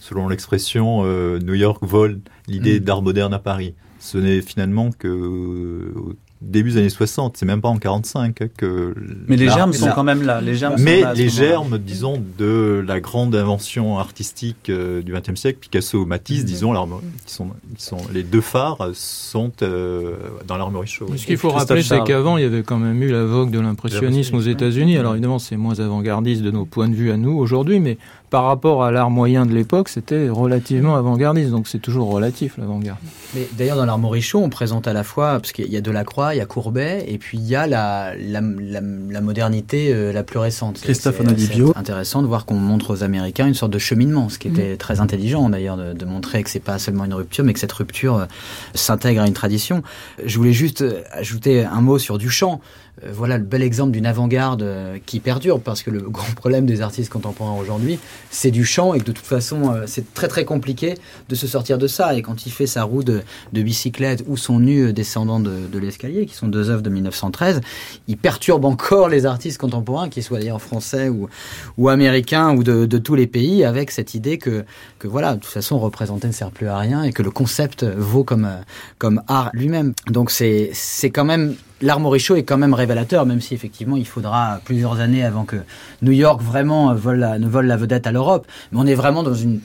[0.00, 2.84] selon l'expression, New York vole l'idée mm.
[2.84, 3.74] d'art moderne à Paris.
[4.06, 5.92] Ce n'est finalement que
[6.40, 8.94] début des années 60, c'est même pas en 45 hein, que.
[9.26, 10.40] Mais les germes sont quand même là.
[10.40, 15.58] Les germes Mais les germes, disons, de la grande invention artistique euh, du XXe siècle,
[15.60, 16.46] Picasso ou Matisse, mhm.
[16.46, 20.14] disons, qui sont, qui sont les deux phares sont euh,
[20.46, 21.08] dans l'armory show.
[21.16, 23.58] Ce qu'il faut rappeler, c'est qu'avant, il y avait quand même eu la vogue de
[23.58, 24.98] l'impressionnisme aux États-Unis.
[24.98, 27.98] Alors évidemment, c'est moins avant-gardiste de nos points de vue à nous aujourd'hui, mais
[28.30, 31.50] par rapport à l'art moyen de l'époque, c'était relativement avant-gardiste.
[31.50, 32.98] Donc c'est toujours relatif l'avant-garde.
[33.34, 36.34] Mais d'ailleurs, dans l'art Morichon, on présente à la fois, parce qu'il y a Delacroix,
[36.34, 40.22] il y a Courbet, et puis il y a la, la, la, modernité euh, la
[40.22, 40.80] plus récente.
[40.80, 41.72] Christophe Onodibio.
[41.72, 44.74] C'est intéressant de voir qu'on montre aux Américains une sorte de cheminement, ce qui était
[44.74, 44.78] mm.
[44.78, 47.72] très intelligent d'ailleurs de, de, montrer que c'est pas seulement une rupture, mais que cette
[47.72, 48.26] rupture euh,
[48.74, 49.82] s'intègre à une tradition.
[50.24, 52.60] Je voulais juste ajouter un mot sur Duchamp.
[53.04, 56.66] Euh, voilà le bel exemple d'une avant-garde euh, qui perdure, parce que le grand problème
[56.66, 57.98] des artistes contemporains aujourd'hui,
[58.30, 60.94] c'est du chant, et que de toute façon, euh, c'est très très compliqué
[61.28, 62.14] de se sortir de ça.
[62.14, 66.34] Et quand il fait sa roue de, bicyclette ou son nu descendant de, l'escalier, qui
[66.34, 67.60] sont deux œuvres de 1913,
[68.08, 71.28] il perturbe encore les artistes contemporains, qu'ils soient d'ailleurs français ou,
[71.76, 74.64] ou américains ou de, tous les pays, avec cette idée que,
[74.98, 77.84] que voilà, de toute façon, représenter ne sert plus à rien et que le concept
[77.84, 78.48] vaut comme,
[78.98, 79.92] comme art lui-même.
[80.08, 80.72] Donc c'est
[81.12, 85.24] quand même l'Armory Show est quand même révélateur, même si effectivement il faudra plusieurs années
[85.24, 85.56] avant que
[86.02, 88.46] New York vraiment la, ne vole la vedette à l'Europe.
[88.72, 89.60] Mais on est vraiment dans une,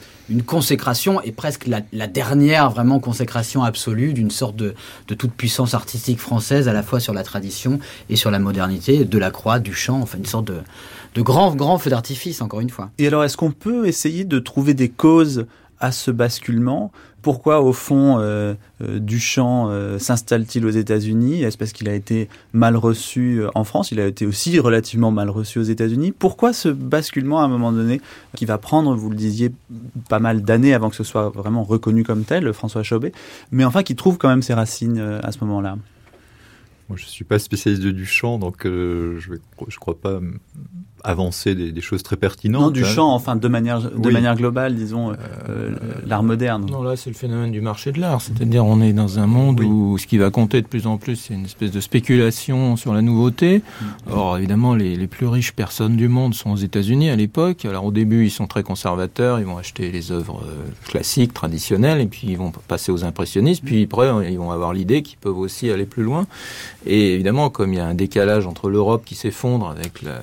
[0.46, 4.74] consécration et presque la, dernière vraiment consécration absolue d'une sorte de,
[5.06, 9.18] toute puissance artistique française à la fois sur la tradition et sur la modernité, de
[9.18, 10.60] la croix, du chant, enfin une sorte de,
[11.14, 12.90] de grand, grand feu d'artifice encore une fois.
[12.98, 15.46] Et alors est-ce qu'on peut essayer de trouver des causes
[15.82, 16.92] à ce basculement.
[17.22, 21.42] Pourquoi, au fond, euh, euh, Duchamp euh, s'installe-t-il aux États-Unis?
[21.42, 23.90] Est-ce parce qu'il a été mal reçu en France?
[23.90, 26.12] Il a été aussi relativement mal reçu aux États-Unis.
[26.12, 28.00] Pourquoi ce basculement à un moment donné
[28.36, 29.52] qui va prendre, vous le disiez,
[30.08, 33.12] pas mal d'années avant que ce soit vraiment reconnu comme tel, François Chaubet,
[33.50, 35.76] mais enfin qui trouve quand même ses racines à ce moment-là?
[36.88, 40.20] Moi, je ne suis pas spécialiste de Duchamp, donc je ne crois pas
[41.04, 42.62] avancer des, choses très pertinentes.
[42.62, 45.14] Non, du champ, enfin, de manière, de manière globale, disons, euh,
[45.48, 45.70] euh,
[46.06, 46.66] l'art moderne.
[46.70, 48.20] Non, là, c'est le phénomène du marché de l'art.
[48.20, 51.16] C'est-à-dire, on est dans un monde où ce qui va compter de plus en plus,
[51.16, 53.58] c'est une espèce de spéculation sur la nouveauté.
[53.58, 54.12] Mm.
[54.12, 57.64] Or, évidemment, les, les, plus riches personnes du monde sont aux États-Unis à l'époque.
[57.64, 59.40] Alors, au début, ils sont très conservateurs.
[59.40, 63.62] Ils vont acheter les œuvres euh, classiques, traditionnelles, et puis ils vont passer aux impressionnistes.
[63.64, 66.26] Puis après, ils vont avoir l'idée qu'ils peuvent aussi aller plus loin.
[66.86, 70.20] Et évidemment, comme il y a un décalage entre l'Europe qui s'effondre avec la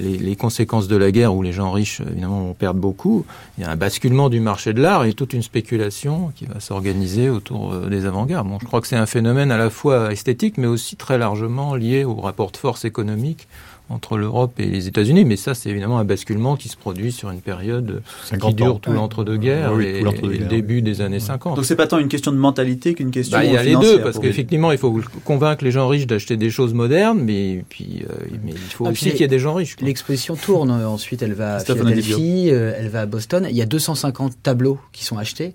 [0.00, 3.24] les, conséquences de la guerre où les gens riches évidemment vont perdre beaucoup,
[3.58, 6.60] il y a un basculement du marché de l'art et toute une spéculation qui va
[6.60, 8.48] s'organiser autour des avant-gardes.
[8.48, 11.74] Bon, je crois que c'est un phénomène à la fois esthétique mais aussi très largement
[11.74, 13.48] lié au rapport de force économique
[13.90, 17.30] entre l'Europe et les États-Unis, mais ça, c'est évidemment un basculement qui se produit sur
[17.30, 18.02] une période
[18.40, 21.56] qui dure tout l'entre-deux-guerres et, le début des années 50.
[21.56, 23.76] Donc c'est pas tant une question de mentalité qu'une question bah, Il y a les
[23.76, 28.04] deux, parce qu'effectivement, il faut convaincre les gens riches d'acheter des choses modernes, mais, puis,
[28.08, 29.76] euh, mais il faut ah, aussi qu'il y ait des gens riches.
[29.80, 33.66] L'exposition tourne, ensuite elle va à Philadelphie, euh, elle va à Boston, il y a
[33.66, 35.54] 250 tableaux qui sont achetés.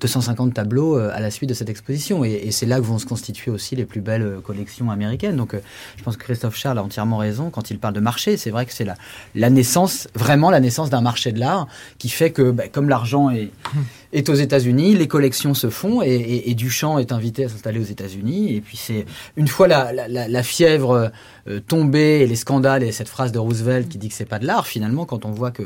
[0.00, 2.24] 250 tableaux euh, à la suite de cette exposition.
[2.24, 5.36] Et, c'est là que vont se constituer aussi les plus belles euh, collections américaines.
[5.36, 5.60] Donc euh,
[5.96, 8.36] je pense que Christophe Charles a entièrement raison quand il parle de marché.
[8.36, 8.86] C'est vrai que c'est
[9.34, 11.66] la, naissance, vraiment la naissance d'un marché de l'art
[11.98, 13.50] qui fait que, bah, comme l'argent est,
[14.16, 18.54] est aux États-Unis, les collections se font et, Duchamp est invité à s'installer aux États-Unis.
[18.54, 19.04] Et puis c'est
[19.36, 21.12] une fois la, la, fièvre
[21.48, 24.38] euh, tombée et les scandales et cette phrase de Roosevelt qui dit que c'est pas
[24.38, 25.64] de l'art, finalement, quand on voit que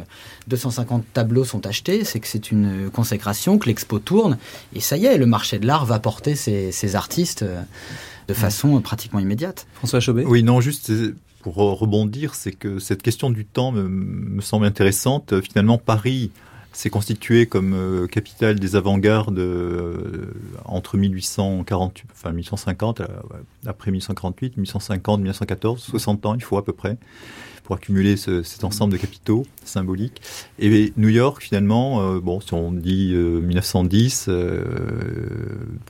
[0.49, 4.37] 250 tableaux sont achetés, c'est que c'est une consécration, que l'expo tourne
[4.75, 7.63] et ça y est, le marché de l'art va porter ces, artistes euh,
[8.27, 9.69] de façon pratiquement immédiate.
[9.75, 10.25] François Chaubet?
[10.25, 10.93] Oui, non, juste
[11.43, 15.41] pour rebondir, c'est que cette question du temps me, me semble intéressante.
[15.41, 16.33] Finalement, Paris
[16.73, 20.33] s'est constitué comme euh, capitale des avant-gardes euh,
[20.65, 23.07] entre 1848, enfin 1850, euh,
[23.67, 26.97] après 1848, 1850, 1914, 60 ans, il faut à peu près
[27.65, 30.23] pour accumuler ce, cet ensemble de capitaux symboliques.
[30.59, 34.29] Et New York, finalement, bon, si on dit 1910,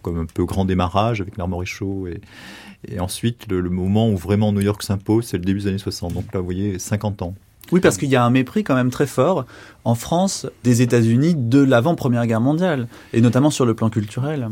[0.02, 4.60] comme un peu grand démarrage avec l'armoire chaud et, ensuite le, moment où vraiment New
[4.60, 6.12] York s'impose, c'est le début des années 60.
[6.12, 7.34] Donc là, vous voyez, 50 ans.
[7.72, 9.46] Oui, parce qu'il y a un mépris quand même très fort
[9.84, 14.50] en France des États-Unis de l'avant-première guerre mondiale, et notamment sur le plan culturel.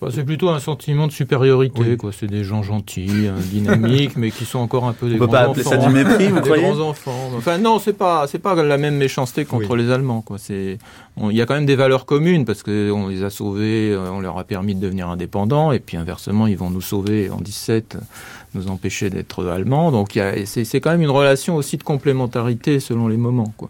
[0.00, 2.12] Bah, c'est plutôt un sentiment de supériorité, quoi.
[2.12, 5.26] C'est des gens gentils, hein, dynamiques, mais qui sont encore un peu des On peut
[5.26, 7.30] pas appeler ça du mépris, vous croyez grands enfants.
[7.36, 10.38] Enfin, non, c'est pas, c'est pas la même méchanceté contre les Allemands, quoi.
[10.38, 10.78] C'est,
[11.20, 14.08] il y a quand même des valeurs communes parce que on les a sauvés, euh,
[14.12, 17.40] on leur a permis de devenir indépendants, et puis inversement, ils vont nous sauver en
[17.40, 17.96] 17,
[18.54, 19.90] nous empêcher d'être allemands.
[19.90, 23.68] Donc, c'est quand même une relation aussi de complémentarité selon les moments, quoi.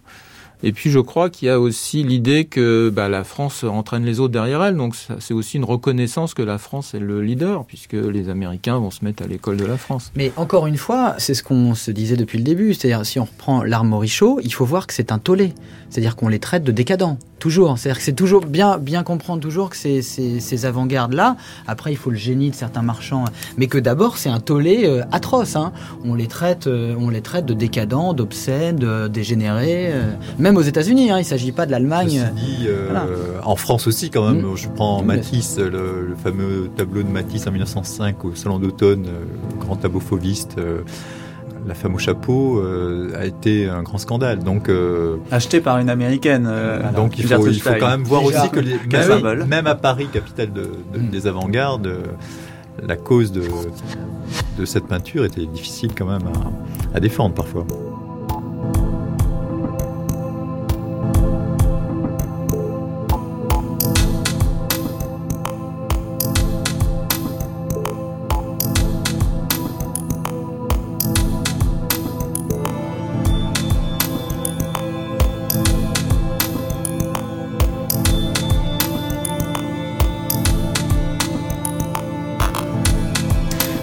[0.63, 4.21] Et puis je crois qu'il y a aussi l'idée que bah, la France entraîne les
[4.21, 4.77] autres derrière elle.
[4.77, 8.91] Donc c'est aussi une reconnaissance que la France est le leader, puisque les Américains vont
[8.91, 10.11] se mettre à l'école de la France.
[10.17, 12.75] Mais encore une fois, c'est ce qu'on se disait depuis le début.
[12.75, 15.53] C'est-à-dire si on reprend l'armorichaud, il faut voir que c'est un tollé.
[15.91, 17.19] C'est-à-dire qu'on les traite de décadents.
[17.39, 17.79] Toujours.
[17.79, 22.11] C'est-à-dire que c'est toujours bien, bien comprendre toujours que ces, ces, avant-gardes-là, après il faut
[22.11, 23.25] le génie de certains marchands,
[23.57, 25.55] mais que d'abord c'est un tollé euh, atroce.
[25.55, 25.73] Hein.
[26.05, 30.63] On, les traite, euh, on les traite de décadents, d'obscènes, de dégénérés, euh, même aux
[30.63, 31.11] États-Unis.
[31.11, 31.19] Hein.
[31.19, 32.25] Il ne s'agit pas de l'Allemagne.
[33.45, 34.43] En France aussi, quand même.
[34.43, 34.57] Mm.
[34.57, 39.07] Je prends Matisse, le, fameux tableau de Matisse en 1905 au Salon d'automne,
[39.61, 40.57] grand tableau fauviste
[41.69, 44.41] la femme au chapeau euh, a été un grand scandale.
[44.41, 46.47] Donc euh, acheté par une américaine.
[46.49, 48.79] Euh, donc il faut, il faut, quand même voir aussi que les,
[49.47, 51.11] même, à Paris, capitale de, mm.
[51.11, 51.93] des avant-gardes,
[52.83, 53.43] la cause de,
[54.59, 56.27] de cette peinture était difficile quand même
[56.95, 57.67] à, à défendre parfois.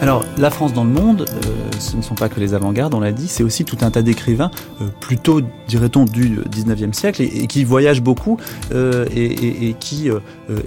[0.06, 3.00] Alors, la France dans le monde, euh, ce ne sont pas que les avant-gardes, on
[3.00, 7.48] l'a dit, c'est aussi tout un tas d'écrivains, euh, plutôt, dirait-on, du 19e siècle, et,
[7.48, 8.38] qui voyagent beaucoup
[8.72, 10.12] euh, et, qui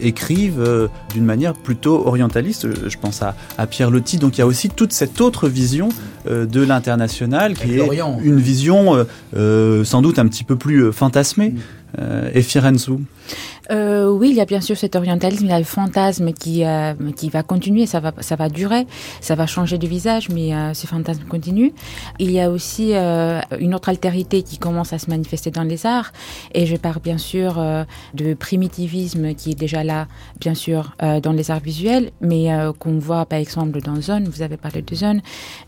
[0.00, 2.66] écrivent d'une manière plutôt orientaliste.
[2.88, 4.18] Je pense à, Pierre Loti.
[4.18, 5.90] Donc, il y a aussi toute cette autre vision
[6.28, 9.06] de l'international, qui est une vision
[9.84, 11.54] sans doute un petit peu plus fantasmée.
[12.34, 12.90] et Firenze
[13.70, 16.64] euh, oui, il y a bien sûr cet orientalisme, il y a le fantasme qui,
[16.64, 18.86] euh, qui va continuer, ça va, ça va durer,
[19.20, 21.72] ça va changer de visage, mais euh, ce fantasme continue.
[22.18, 25.86] Il y a aussi euh, une autre altérité qui commence à se manifester dans les
[25.86, 26.12] arts,
[26.54, 30.06] et je parle bien sûr euh, de primitivisme qui est déjà là,
[30.40, 34.56] bien sûr, dans les arts visuels, mais qu'on voit par exemple dans Zone, vous avez
[34.56, 35.20] parlé de Zone,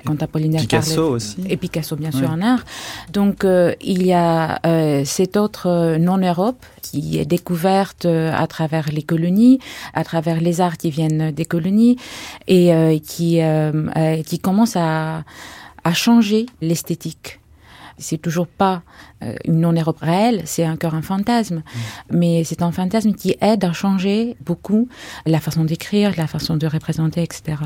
[0.05, 1.37] quand Apollinaire Picasso aussi.
[1.49, 2.65] Et Picasso, bien sûr, en art.
[3.13, 3.45] Donc,
[3.81, 4.61] il y a
[5.05, 9.59] cet autre non-Europe qui est découverte euh, à travers les colonies,
[9.95, 11.97] à travers les arts qui viennent des colonies
[12.47, 15.25] et euh, qui euh, qui commence à
[15.85, 17.41] à changer l'esthétique.
[17.99, 18.83] C'est toujours pas
[19.45, 21.57] une non-Europe réelle, c'est encore un fantasme.
[21.57, 21.63] Mm.
[22.11, 24.89] Mais c'est un fantasme qui aide à changer beaucoup
[25.27, 27.59] la façon d'écrire, la façon de représenter, etc.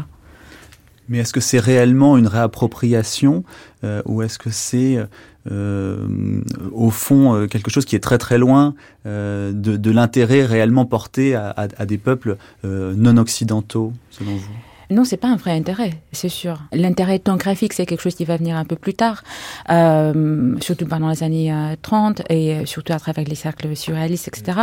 [1.09, 3.45] Mais est-ce que c'est réellement une réappropriation
[4.07, 4.99] ou est-ce que c'est
[5.51, 11.87] au fond quelque chose qui est très très loin de, de l'intérêt réellement porté à
[11.87, 14.64] des peuples non occidentaux, selon vous?
[14.91, 16.59] Non, c'est pas un vrai intérêt, c'est sûr.
[16.73, 19.23] L'intérêt ethnographique, c'est quelque chose qui va venir un peu plus tard,
[19.71, 24.29] euh, surtout pendant les années 30 euh, et euh, surtout à travers les cercles surréalistes,
[24.29, 24.63] etc.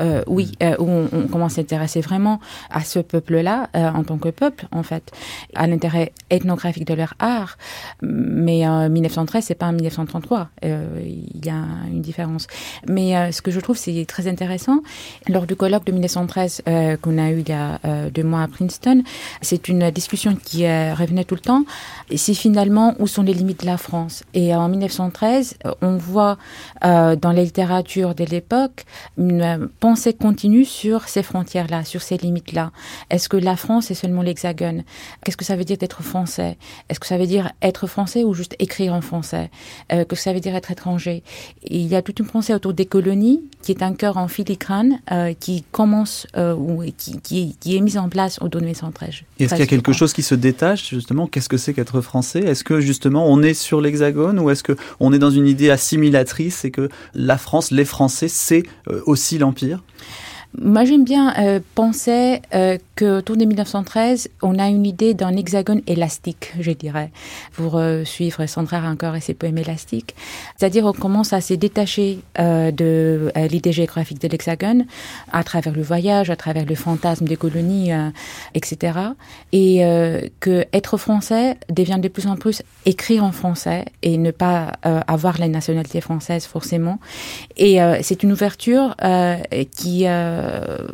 [0.00, 4.18] Euh, oui, euh, où on, on, commence à s'intéresser vraiment à ce peuple-là en tant
[4.18, 5.10] que peuple, en fait,
[5.54, 7.56] à l'intérêt ethnographique de leur art.
[8.02, 10.48] Mais en 1913, c'est pas en 1933.
[10.62, 12.46] Il y a une différence.
[12.88, 14.80] Mais ce que je trouve c'est très intéressant
[15.28, 16.62] lors du colloque de 1913
[17.00, 17.78] qu'on a eu il y a
[18.10, 19.02] deux mois à Princeton,
[19.40, 21.64] c'est une discussion qui euh, revenait tout le temps.
[22.14, 24.22] C'est finalement où sont les limites de la France.
[24.34, 26.38] Et en 1913, euh, on voit
[26.84, 28.84] euh, dans la littérature de l'époque
[29.18, 32.72] une pensée continue sur ces frontières-là, sur ces limites-là.
[33.10, 34.82] Est-ce que la France est seulement l'hexagone?
[35.24, 36.56] Qu'est-ce que ça veut dire d'être français?
[36.88, 39.50] Est-ce que ça veut dire être français ou juste écrire en français?
[39.88, 41.22] Que ça veut dire être étranger?
[41.64, 45.00] Il y a toute une pensée autour des colonies qui est un cœur en filigrane
[45.40, 49.22] qui commence ou qui, est mise en place au dos de 1913.
[49.52, 51.26] Est-ce qu'il y a quelque chose qui se détache justement?
[51.26, 52.40] Qu'est-ce que c'est qu'être français?
[52.40, 55.70] Est-ce que justement on est sur l'hexagone ou est-ce que on est dans une idée
[55.70, 59.82] assimilatrice et que la France, les Français, c'est euh, aussi l'empire?
[60.60, 65.34] Moi, j'aime bien euh, penser euh, que autour de 1913, on a une idée d'un
[65.36, 67.10] hexagone élastique, je dirais,
[67.54, 70.14] pour euh, suivre Sandra encore et ses poèmes élastiques.
[70.56, 74.84] C'est-à-dire, on commence à se détacher euh, de euh, l'idée géographique de l'hexagone
[75.32, 77.90] à travers le voyage, à travers le fantasme des colonies,
[78.54, 78.98] etc.
[79.52, 79.82] Et
[80.40, 85.38] que être français devient de plus en plus écrire en français et ne pas avoir
[85.38, 86.98] la nationalité française forcément.
[87.56, 88.96] Et c'est une ouverture
[89.76, 90.06] qui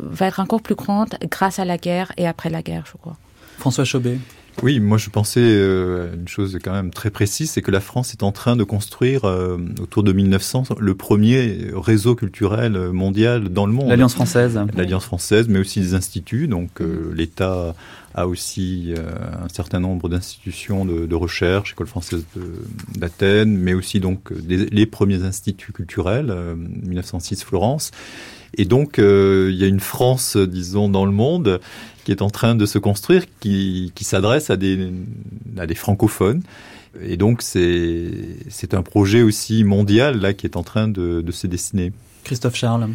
[0.01, 3.17] va être encore plus grande grâce à la guerre et après la guerre, je crois.
[3.57, 4.17] François Chaubet.
[4.63, 8.13] Oui, moi je pensais euh, une chose quand même très précise, c'est que la France
[8.13, 13.65] est en train de construire euh, autour de 1900 le premier réseau culturel mondial dans
[13.65, 13.89] le monde.
[13.89, 14.59] L'Alliance française.
[14.75, 16.47] L'Alliance française, mais aussi des instituts.
[16.47, 17.75] Donc euh, l'État
[18.15, 19.11] a aussi euh,
[19.43, 22.25] un certain nombre d'institutions de, recherche, École française
[22.95, 27.91] d'Athènes, mais aussi donc des, les premiers instituts culturels, 1906 Florence.
[28.57, 31.59] Et donc, euh, il y a une France, disons, dans le monde
[32.03, 34.91] qui est en train de se construire, qui, s'adresse à des,
[35.75, 36.41] francophones.
[37.01, 41.91] Et donc, c'est un projet aussi mondial là qui est en train de se dessiner.
[42.23, 42.89] Christophe Charles.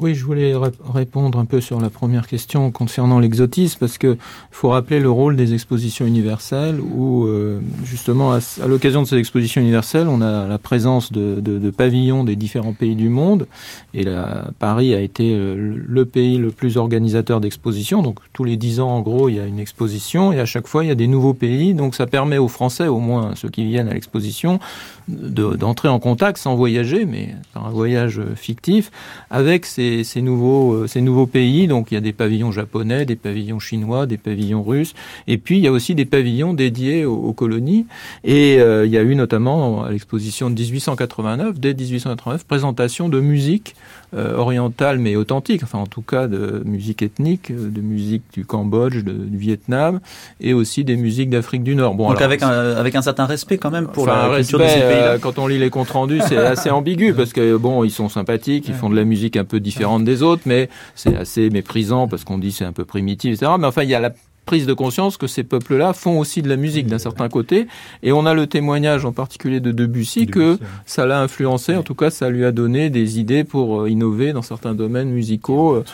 [0.00, 0.54] Oui, je voulais
[0.94, 4.16] répondre un peu sur la première question concernant l'exotisme, parce que
[4.52, 8.38] faut rappeler le rôle des expositions universelles, où euh, justement à,
[8.68, 13.08] l'occasion de ces expositions universelles, on a la présence de, pavillons des différents pays du
[13.08, 13.48] monde,
[13.92, 18.00] et la, Paris a été le, le pays le plus organisateur d'expositions.
[18.00, 20.68] Donc tous les dix ans, en gros, il y a une exposition, et à chaque
[20.68, 21.74] fois, il y a des nouveaux pays.
[21.74, 24.60] Donc ça permet aux Français, au moins ceux qui viennent à l'exposition,
[25.08, 28.90] d'entrer en contact sans voyager, mais par un voyage fictif,
[29.30, 31.66] avec ces, ces, nouveaux, euh, ces nouveaux pays.
[31.66, 34.94] Donc il y a des pavillons japonais, des pavillons chinois, des pavillons russes,
[35.26, 37.86] et puis il y a aussi des pavillons dédiés aux, colonies.
[38.24, 43.20] Et euh, il y a eu notamment à l'exposition de 1889, dès 1889, présentation de
[43.20, 43.74] musique
[44.14, 49.04] orientale mais authentique, enfin en tout cas de musique ethnique, euh, de musique du Cambodge,
[49.04, 50.00] de, du Vietnam,
[50.40, 51.94] et aussi des musiques d'Afrique du Nord.
[51.94, 54.58] Bon, Donc alors, avec, un, avec un certain respect quand même pour enfin, la culture
[54.58, 55.02] respect, de ces pays.
[55.02, 58.08] Euh, quand on lit les comptes rendus, c'est assez ambigu parce que bon, ils sont
[58.08, 62.08] sympathiques, ils font de la musique un peu différente des autres, mais c'est assez méprisant
[62.08, 63.52] parce qu'on dit c'est un peu primitif, etc.
[63.58, 64.12] Mais enfin, il y a la
[64.48, 67.66] prise de conscience que ces peuples-là font aussi de la musique d'un certain côté.
[68.02, 71.82] Et on a le témoignage en particulier de Debussy, Debussy que ça l'a influencé, en
[71.82, 75.74] tout cas ça lui a donné des idées pour euh, innover dans certains domaines musicaux
[75.74, 75.84] euh,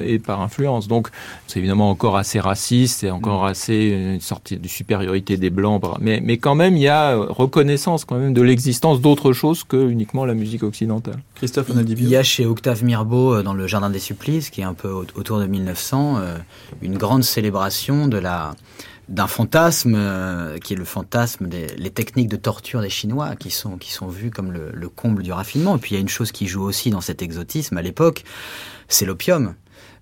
[0.00, 0.86] et par influence.
[0.86, 1.08] Donc
[1.48, 6.20] c'est évidemment encore assez raciste, c'est encore assez une sorte de supériorité des Blancs, mais,
[6.22, 10.24] mais quand même il y a reconnaissance quand même de l'existence d'autre chose que uniquement
[10.24, 11.18] la musique occidentale.
[11.34, 14.64] Christophe Il y a chez Octave Mirbeau euh, dans le Jardin des Supplices, qui est
[14.64, 16.20] un peu autour de 1900,
[16.82, 18.54] une grande célébration de la
[19.08, 23.50] d'un fantasme euh, qui est le fantasme des les techniques de torture des Chinois qui
[23.50, 25.76] sont qui sont vues comme le, le, comble du raffinement.
[25.76, 28.24] Et puis il y a une chose qui joue aussi dans cet exotisme à l'époque,
[28.88, 29.54] c'est l'opium.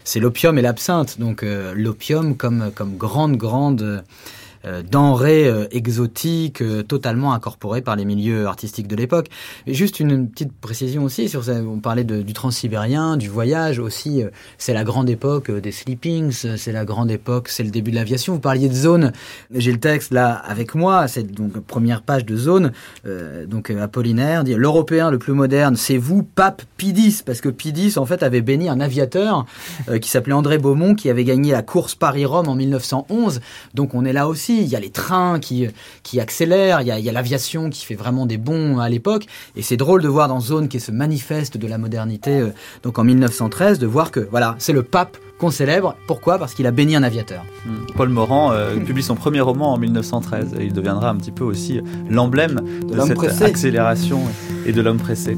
[0.04, 1.18] C'est l'opium et l'absinthe.
[1.18, 4.04] Donc euh, l'opium comme comme grande grande
[4.66, 9.28] euh, denrées euh, exotiques, euh, totalement incorporées par les milieux artistiques de l'époque.
[9.66, 11.54] Juste une petite précision aussi sur ça.
[11.54, 14.22] On parlait du transsibérien, du voyage aussi.
[14.22, 17.96] Euh, c'est la grande époque des sleepings, c'est la grande époque, c'est le début de
[17.96, 18.34] l'aviation.
[18.34, 19.12] Vous parliez de zone.
[19.52, 21.08] J'ai le texte là avec moi.
[21.08, 22.72] C'est donc première page de zone.
[23.06, 27.98] Euh, donc Apollinaire dit l'Européen le plus moderne, c'est vous, pape Pidis, parce que Pidis
[27.98, 29.46] en fait avait béni un aviateur
[29.88, 33.40] euh, qui s'appelait André Beaumont, qui avait gagné la course Paris-Rome en 1911.
[33.74, 34.64] Donc on est là aussi aussi.
[34.64, 35.66] Il y a les trains qui,
[36.02, 39.26] qui accélèrent, il y a, l'aviation qui fait vraiment des bons à l'époque.
[39.56, 42.50] Et c'est drôle de voir dans Zone qui se manifeste de la modernité, euh,
[42.82, 45.96] donc en 1913, de voir que voilà, c'est le pape qu'on célèbre.
[46.06, 46.38] Pourquoi?
[46.38, 47.44] Parce qu'il a béni un aviateur.
[47.66, 47.86] Hmm.
[47.96, 51.44] Paul Morand euh, publie son premier roman en 1913 et il deviendra un petit peu
[51.44, 54.20] aussi l'emblème de, cette accélération
[54.66, 55.36] et de l'homme pressé.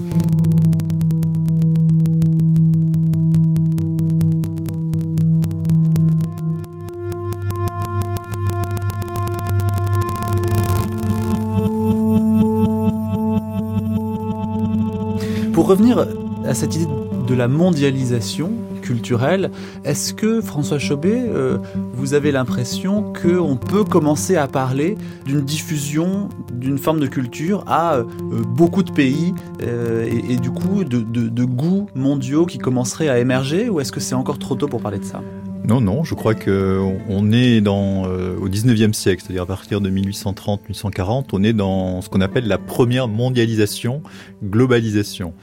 [15.67, 16.07] Pour revenir
[16.45, 16.87] à cette idée
[17.27, 18.53] de la mondialisation,
[18.87, 19.51] culturelle.
[19.85, 21.59] Est-ce que, François Chauvet, euh,
[21.93, 27.97] vous avez l'impression qu'on peut commencer à parler d'une diffusion d'une forme de culture à
[27.97, 28.05] euh,
[28.47, 33.81] beaucoup de pays euh, et, du coup de, goûts mondiaux qui commenceraient à émerger ou
[33.81, 35.21] est-ce que c'est encore trop tôt pour parler de ça?
[35.65, 41.25] Non, non, je crois qu'on est dans, au 19e siècle, c'est-à-dire à partir de 1830-1840,
[41.33, 44.01] on est dans ce qu'on appelle la première mondialisation,
[44.45, 45.35] globalisation.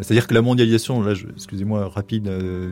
[0.00, 2.70] C'est-à-dire que la mondialisation, là, excusez-moi, rapide euh,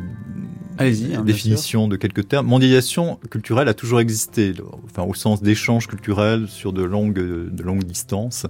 [0.79, 2.47] hein, définition de quelques termes.
[2.47, 4.55] Mondialisation culturelle a toujours existé,
[4.85, 8.47] enfin au sens d'échange culturel sur de longues, de longues distances.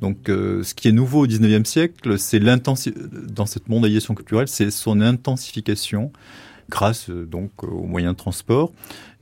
[0.00, 4.70] Donc, euh, ce qui est nouveau au 19e siècle, c'est dans cette mondialisation culturelle, c'est
[4.70, 6.12] son intensification
[6.68, 8.72] grâce euh, donc aux moyens de transport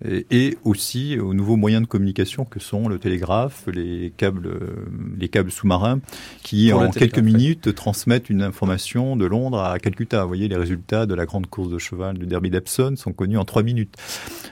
[0.03, 4.87] et, aussi aux nouveaux moyens de communication que sont le télégraphe, les câbles, euh,
[5.19, 6.01] les câbles sous-marins,
[6.43, 10.23] qui en quelques minutes transmettent une information de Londres à Calcutta.
[10.23, 13.39] Vous voyez, les résultats de la grande course de cheval du Derby d'Epsom sont connus
[13.39, 13.95] en trois minutes.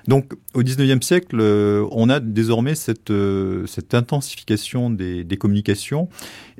[0.09, 3.13] Donc, au 19e siècle, euh, on a désormais cette,
[3.67, 6.09] cette intensification des, des communications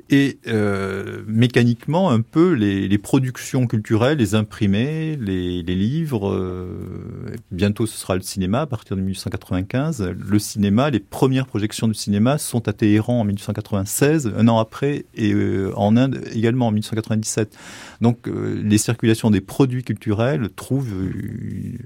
[0.09, 6.29] et euh, mécaniquement un peu les, les, productions culturelles, les imprimés, les, les livres.
[6.29, 10.13] Euh, bientôt ce sera le cinéma partir de 1895.
[10.17, 15.05] Le cinéma, les premières projections du cinéma sont à Téhéran en 1896, un an après,
[15.15, 17.57] et euh, en Inde également en 1897.
[18.01, 21.77] Donc euh, les circulations des produits culturels trouvent euh,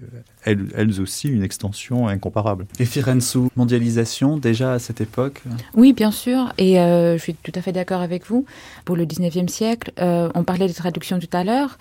[0.44, 2.66] elles, elles, aussi une extension incomparable.
[2.80, 5.44] Et Firenze, mondialisation déjà à cette époque?
[5.76, 8.46] Oui, bien sûr, et euh, je suis tout à fait d'accord avec vous.
[8.86, 11.78] Pour le 19e siècle, on parlait de traduction tout à l'heure.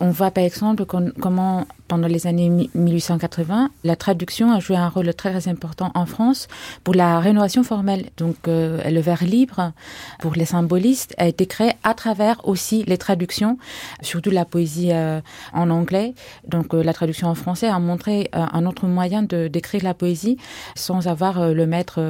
[0.00, 5.12] On voit par exemple comment, pendant les années 1880, la traduction a joué un rôle
[5.14, 6.46] très, important en France
[6.84, 8.06] pour la rénovation formelle.
[8.16, 9.72] Donc, euh, le vers libre
[10.20, 13.58] pour les symbolistes a été créé à travers aussi les traductions,
[14.02, 15.20] surtout la poésie euh,
[15.52, 16.14] en anglais.
[16.46, 20.36] Donc, euh, la traduction en français a montré un autre moyen de d'écrire la poésie
[20.74, 22.02] sans avoir le maître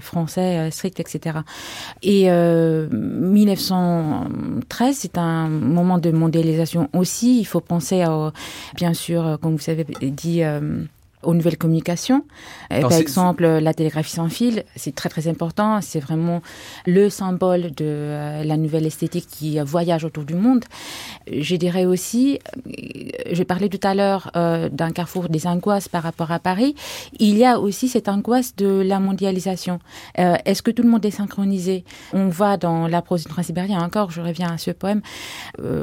[0.00, 1.40] français strict, etc.
[2.02, 8.32] Et 1913, c'est un moment de mondialisation aussi il faut penser, à,
[8.74, 10.82] bien sûr, comme vous avez dit, euh,
[11.22, 12.24] aux nouvelles communications.
[12.72, 15.80] Euh, par exemple, la télégraphie sans fil, c'est très très important.
[15.80, 16.42] C'est vraiment
[16.86, 20.64] le symbole de euh, la nouvelle esthétique qui voyage autour du monde.
[21.30, 22.70] Je dirais aussi, euh,
[23.32, 26.74] je parlais tout à l'heure d'un carrefour des angoisses par rapport à Paris.
[27.18, 29.80] Il y a aussi cette angoisse de la mondialisation.
[30.16, 31.84] Est-ce que tout le monde est synchronisé?
[32.12, 35.02] On voit dans la prose du transsibérien encore, je reviens à ce poème,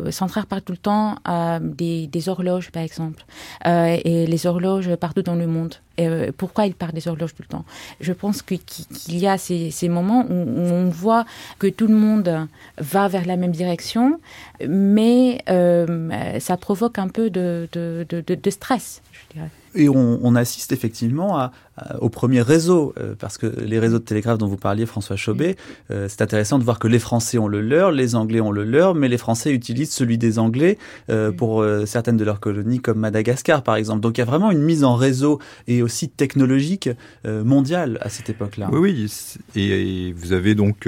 [0.09, 1.17] Centraire parle tout le temps
[1.61, 3.25] des, des, horloges, par exemple.
[3.65, 5.75] et les horloges partout dans le monde.
[5.99, 7.65] Euh, pourquoi il parle des horloges tout le temps
[7.99, 8.59] Je pense qu'il
[9.07, 11.25] y a ces, moments où, on voit
[11.59, 12.47] que tout le monde
[12.77, 14.19] va vers la même direction,
[14.67, 19.49] mais euh, ça provoque un peu de, de, de stress, je dirais.
[19.75, 21.51] Et on, assiste effectivement à,
[21.99, 25.55] au premier réseau, euh, parce que les réseaux de télégraphe dont vous parliez, François Chaubet,
[25.91, 28.63] euh, c'est intéressant de voir que les Français ont le leur, les Anglais ont le
[28.63, 30.77] leur, mais les Français utilisent celui des Anglais
[31.09, 34.01] euh, pour certaines de leurs colonies, comme Madagascar par exemple.
[34.01, 36.89] Donc il y a vraiment une mise en réseau et aussi technologique
[37.25, 38.69] mondiale à cette époque-là.
[38.71, 39.11] Oui, oui,
[39.55, 40.87] et, vous avez donc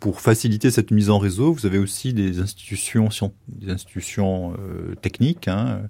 [0.00, 3.08] pour faciliter cette mise en réseau, vous avez aussi des institutions,
[3.48, 4.54] des institutions
[5.02, 5.48] techniques.
[5.48, 5.80] Hein,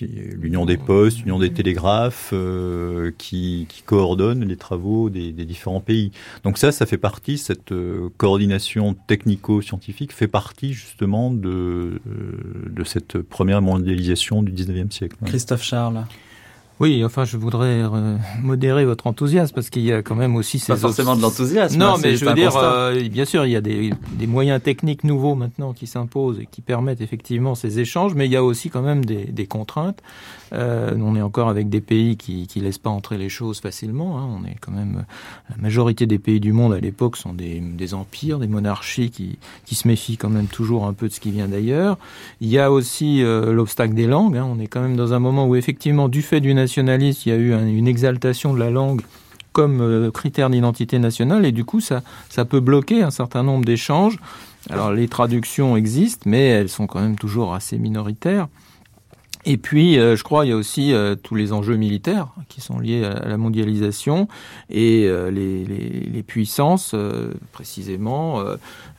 [0.00, 5.80] l'Union des postes, l'Union des télégraphes, euh, qui, qui, coordonne les travaux des, des, différents
[5.80, 6.10] pays.
[6.42, 12.00] Donc ça, ça fait partie, cette euh, coordination technico-scientifique fait partie justement de, euh,
[12.70, 15.16] de cette première mondialisation du 19e siècle.
[15.24, 16.04] Christophe Charles
[16.80, 20.58] oui, enfin, je voudrais euh, modérer votre enthousiasme parce qu'il y a quand même aussi
[20.58, 21.78] ces pas forcément de l'enthousiasme.
[21.78, 24.60] Non, hein, mais je veux dire, euh, bien sûr, il y a des, des, moyens
[24.60, 28.42] techniques nouveaux maintenant qui s'imposent et qui permettent effectivement ces échanges, mais il y a
[28.42, 30.02] aussi quand même des, des contraintes.
[30.52, 34.18] Euh, on est encore avec des pays qui qui laissent pas entrer les choses facilement.
[34.18, 34.28] Hein.
[34.40, 35.04] On est quand même
[35.50, 39.38] la majorité des pays du monde à l'époque sont des, des empires, des monarchies qui
[39.64, 41.98] qui se méfient quand même toujours un peu de ce qui vient d'ailleurs.
[42.40, 44.36] Il y a aussi l'obstacle des langues.
[44.36, 44.46] Hein.
[44.48, 47.32] On est quand même dans un moment où effectivement, du fait du nationalisme, il y
[47.32, 49.02] a eu une exaltation de la langue
[49.52, 54.18] comme critère d'identité nationale et du coup ça, ça peut bloquer un certain nombre d'échanges.
[54.70, 58.48] Alors les traductions existent, mais elles sont quand même toujours assez minoritaires.
[59.46, 62.60] Et puis, euh, je crois, il y a aussi euh, tous les enjeux militaires qui
[62.60, 64.26] sont liés à, la mondialisation
[64.70, 66.94] et euh, les, les, les, puissances,
[67.52, 68.42] précisément,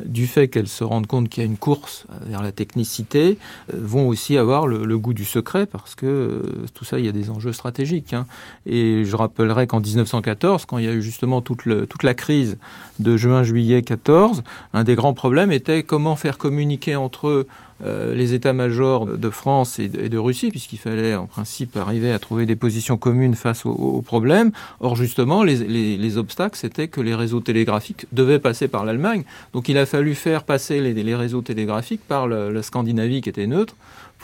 [0.04, 3.38] du fait qu'elles se rendent compte qu'il y a une course vers la technicité,
[3.74, 6.44] vont aussi avoir le, le, goût du secret parce que
[6.74, 8.14] tout ça, il y a des enjeux stratégiques.
[8.14, 8.28] Hein.
[8.66, 12.14] Et je rappellerai qu'en 1914, quand il y a eu justement toute, le, toute la
[12.14, 12.58] crise
[13.00, 14.44] de juin-juillet 14,
[14.74, 17.48] un des grands problèmes était comment faire communiquer entre eux euh,
[17.84, 22.56] les états-majors de France et de, Russie, puisqu'il fallait en principe arriver à trouver des
[22.56, 24.52] positions communes face aux, problèmes.
[24.80, 29.24] Or, justement, les, obstacles, c'était que les réseaux télégraphiques devaient passer par l'Allemagne.
[29.54, 33.76] Donc, il a fallu faire passer les, réseaux télégraphiques par la Scandinavie qui était neutre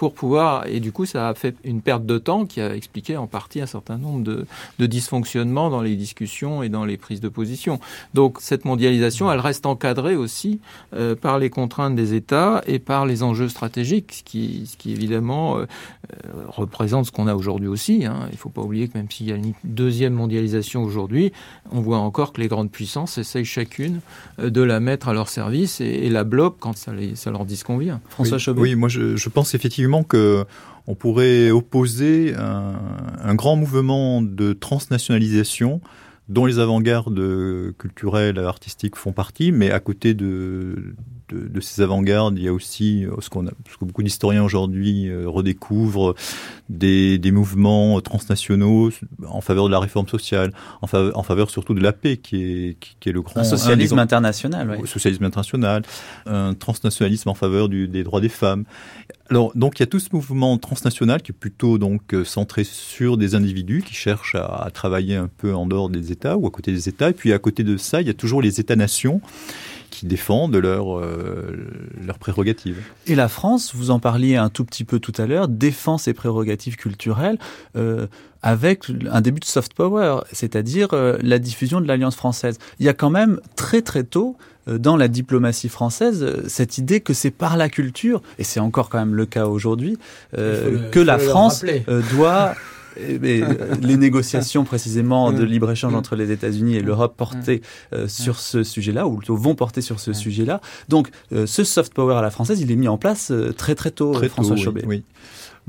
[0.02, 3.18] pour pouvoir, et du coup ça a fait une perte de temps qui a expliqué
[3.18, 4.47] en partie un certain nombre de,
[4.80, 7.80] de dysfonctionnements dans les discussions et dans les prises de position.
[8.16, 10.60] Donc cette mondialisation, elle reste encadrée aussi
[10.95, 14.91] euh, par les contraintes des États et par les enjeux stratégiques, ce qui, ce qui
[14.91, 18.04] évidemment euh, euh, représente ce qu'on a aujourd'hui aussi.
[18.04, 18.22] Hein.
[18.30, 21.32] Il ne faut pas oublier que même s'il y a une deuxième mondialisation aujourd'hui,
[21.72, 23.99] on voit encore que les grandes puissances essayent chacune
[24.39, 28.02] de la mettre à leur service et, la bloquent quand ça, les, ça leur disconvient.
[28.10, 30.46] François oui, Oui, moi je, je pense effectivement que
[30.88, 35.80] on pourrait opposer un, grand mouvement de transnationalisation
[36.28, 40.96] dont les avant-gardes culturelles, artistiques font partie, mais à côté de,
[41.34, 45.10] de, ces avant-gardes, il y a aussi ce, qu'on a, ce que beaucoup d'historiens aujourd'hui
[45.10, 46.16] euh, redécouvrent,
[46.70, 48.92] des, des, mouvements transnationaux
[49.28, 52.44] en faveur de la réforme sociale, en faveur, en faveur surtout de la paix, qui
[52.44, 53.42] est, qui, est le grand...
[53.42, 54.88] Un socialisme international, oui.
[54.88, 55.84] Socialisme international,
[56.26, 58.66] un transnationalisme en faveur du, des droits des femmes.
[59.30, 62.64] Alors, donc, il y a tout ce mouvement transnational qui est plutôt donc euh, centré
[62.64, 66.48] sur des individus qui cherchent à, à travailler un peu en dehors des États ou
[66.48, 67.10] à côté des États.
[67.10, 69.22] Et puis, à côté de ça, il y a toujours les États-nations
[69.92, 71.56] qui défendent leurs euh,
[72.04, 72.82] leur prérogatives.
[73.06, 76.14] Et la France, vous en parliez un tout petit peu tout à l'heure, défend ses
[76.14, 77.38] prérogatives culturelles
[77.76, 78.08] euh,
[78.42, 82.58] avec un début de soft power, c'est-à-dire euh, la diffusion de l'Alliance française.
[82.80, 84.36] Il y a quand même très très tôt
[84.68, 88.89] euh, dans la diplomatie française cette idée que c'est par la culture, et c'est encore
[88.89, 90.00] quand même le cas aujourd'hui,
[90.34, 91.64] que la France
[92.16, 92.56] doit
[92.98, 97.62] euh, les négociations précisément de libre-échange entre les États-Unis et l'Europe portaient
[97.94, 100.62] euh, sur ce sujet-là, ou plutôt vont porter sur ce sujet-là.
[100.89, 103.92] Donc euh, ce soft power à la française, il est mis en place très très
[103.92, 104.84] tôt, très François tôt, Chauvet.
[104.86, 105.04] Oui,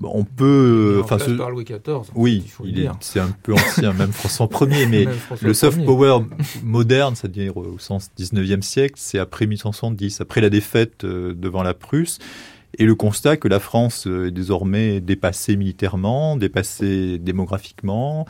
[0.02, 1.00] on peut.
[1.04, 1.30] Enfin, ce...
[1.32, 2.10] par Louis XIV.
[2.14, 5.06] Oui, il, c'est un peu ancien, même François Ier, mais
[5.40, 6.20] le soft power
[6.64, 12.18] moderne, c'est-à-dire au sens 19e siècle, c'est après 1870, après la défaite devant la Prusse
[12.78, 18.26] et le constat que la France est désormais dépassée militairement, dépassée démographiquement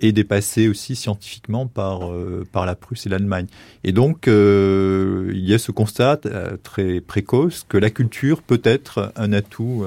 [0.00, 3.46] et dépassée aussi scientifiquement par, euh, par la Prusse et l'Allemagne.
[3.84, 8.60] Et donc, euh, il y a ce constat euh, très précoce que la culture peut
[8.64, 9.84] être un atout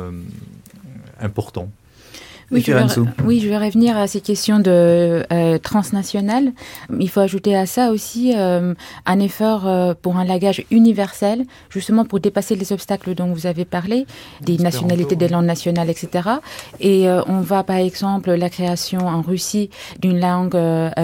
[1.19, 1.69] important.
[2.51, 2.83] Oui je, vais,
[3.25, 6.51] oui, je vais revenir à ces questions de euh, transnationales.
[6.99, 8.73] Il faut ajouter à ça aussi euh,
[9.05, 13.65] un effort euh, pour un langage universel, justement pour dépasser les obstacles dont vous avez
[13.65, 14.07] parlé,
[14.41, 16.29] des nationalités, des langues nationales, etc.
[16.79, 19.69] Et on va par exemple la création en Russie
[19.99, 20.57] d'une langue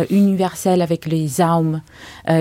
[0.10, 1.82] universelle avec les Zaum,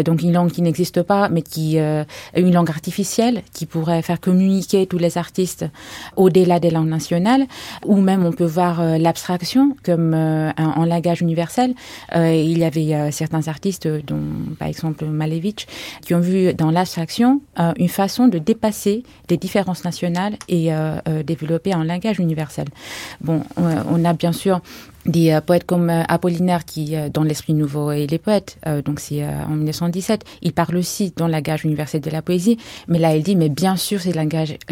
[0.05, 4.21] donc une langue qui n'existe pas, mais qui est une langue artificielle qui pourrait faire
[4.21, 5.67] communiquer tous les artistes
[6.17, 7.47] au-delà des langues nationales,
[7.85, 11.75] ou même on peut voir l'abstraction comme euh, un, langage universel.
[12.15, 14.21] Euh, il y avait certains artistes, dont
[14.59, 15.67] par exemple Malevich,
[16.03, 17.41] qui ont vu dans l'abstraction
[17.77, 20.71] une façon de dépasser des différences nationales et
[21.25, 22.67] développer un langage universel.
[23.21, 24.61] Bon, on a bien sûr
[25.07, 30.25] des poètes comme Apollinaire qui, dans l'esprit nouveau et les poètes, donc c'est en 1917,
[30.43, 33.49] il parle aussi dans le langage universel de la poésie, mais là il dit, mais
[33.49, 34.11] bien sûr, ce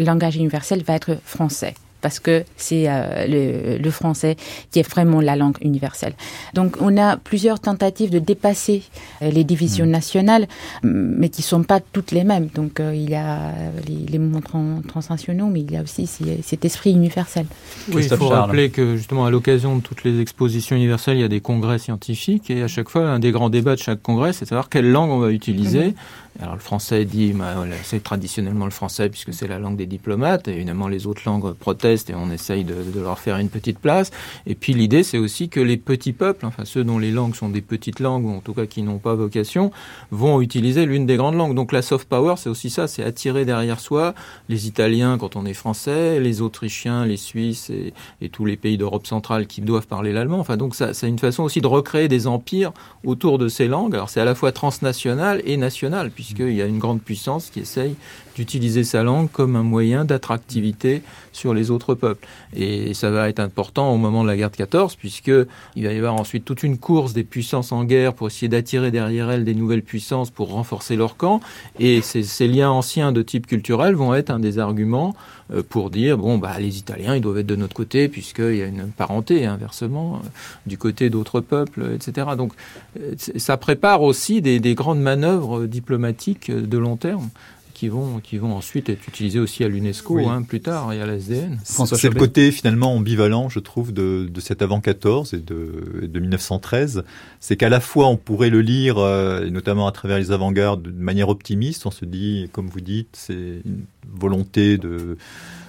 [0.03, 4.35] langage universel va être français parce que c'est euh, le, français
[4.71, 6.13] qui est vraiment la langue universelle.
[6.53, 8.83] Donc on a plusieurs tentatives de dépasser
[9.21, 9.89] euh, les divisions mm.
[9.89, 10.47] nationales,
[10.83, 12.47] mais qui sont pas toutes les mêmes.
[12.53, 13.53] Donc euh, il y a
[13.87, 16.07] les, les mouvements transnationaux, mais il y a aussi
[16.43, 17.45] cet esprit universel.
[17.93, 21.23] Oui, il faut rappeler que justement à l'occasion de toutes les expositions universelles, il y
[21.23, 24.33] a des congrès scientifiques et à chaque fois un des grands débats de chaque congrès,
[24.33, 25.91] c'est de savoir quelle langue on va utiliser.
[25.91, 26.22] Mm-hmm.
[26.41, 30.47] Alors le français dit, bah, c'est traditionnellement le français puisque c'est la langue des diplomates.
[30.47, 34.11] Évidemment, les autres langues protègent l'Est et on essaye de, leur faire une petite place.
[34.47, 37.49] Et puis l'idée, c'est aussi que les petits peuples, enfin ceux dont les langues sont
[37.49, 39.71] des petites langues, ou en tout cas qui n'ont pas vocation,
[40.11, 41.55] vont utiliser l'une des grandes langues.
[41.55, 44.13] Donc la soft power, c'est aussi ça, c'est attirer derrière soi
[44.49, 47.93] les Italiens quand on est français, les Autrichiens, les Suisses et,
[48.29, 50.39] tous les pays d'Europe centrale qui doivent parler l'allemand.
[50.39, 52.71] Enfin donc ça, c'est une façon aussi de recréer des empires
[53.05, 53.93] autour de ces langues.
[53.93, 57.59] Alors c'est à la fois transnational et national, puisqu'il y a une grande puissance qui
[57.59, 57.95] essaye
[58.35, 61.01] d'utiliser sa langue comme un moyen d'attractivité
[61.33, 62.25] sur les autres peuples.
[62.55, 65.31] Et ça va être important au moment de la guerre de 14, puisque
[65.75, 68.89] il va y avoir ensuite toute une course des puissances en guerre pour essayer d'attirer
[68.89, 71.41] derrière elles des nouvelles puissances pour renforcer leur camp.
[71.77, 75.15] Et ces, liens anciens de type culturel vont être un des arguments
[75.51, 78.61] euh, pour dire bon bah les Italiens ils doivent être de notre côté puisqu'il y
[78.61, 80.27] a une parenté inversement euh,
[80.65, 82.27] du côté d'autres peuples, etc.
[82.37, 82.53] Donc
[82.99, 87.29] euh, ça prépare aussi des grandes manœuvres diplomatiques de long terme
[87.73, 90.25] qui vont, qui vont ensuite être utilisés aussi à l'UNESCO oui.
[90.25, 91.59] hein, plus tard et à la SDN.
[91.63, 96.19] C'est le côté finalement ambivalent, je trouve, de, de cet avant 14 et de, de
[96.19, 97.03] 1913.
[97.39, 100.91] C'est qu'à la fois on pourrait le lire, euh, notamment à travers les avant-gardes, de
[100.91, 101.85] manière optimiste.
[101.85, 105.17] On se dit, comme vous dites, c'est une volonté de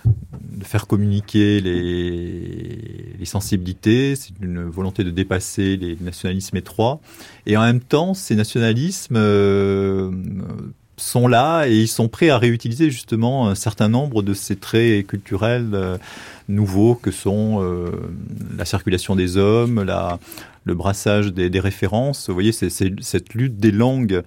[0.05, 7.01] de faire communiquer les, sensibilités, c'est une volonté de dépasser les nationalismes étroits.
[7.47, 10.11] Et en même temps, ces nationalismes euh,
[10.99, 15.07] sont là et ils sont prêts à réutiliser justement un certain nombre de ces traits
[15.07, 15.97] culturels euh,
[16.49, 17.91] nouveaux que sont euh,
[18.59, 19.87] la circulation des hommes,
[20.65, 22.29] le brassage des, des références.
[22.29, 24.23] Vous voyez, c'est cette lutte des langues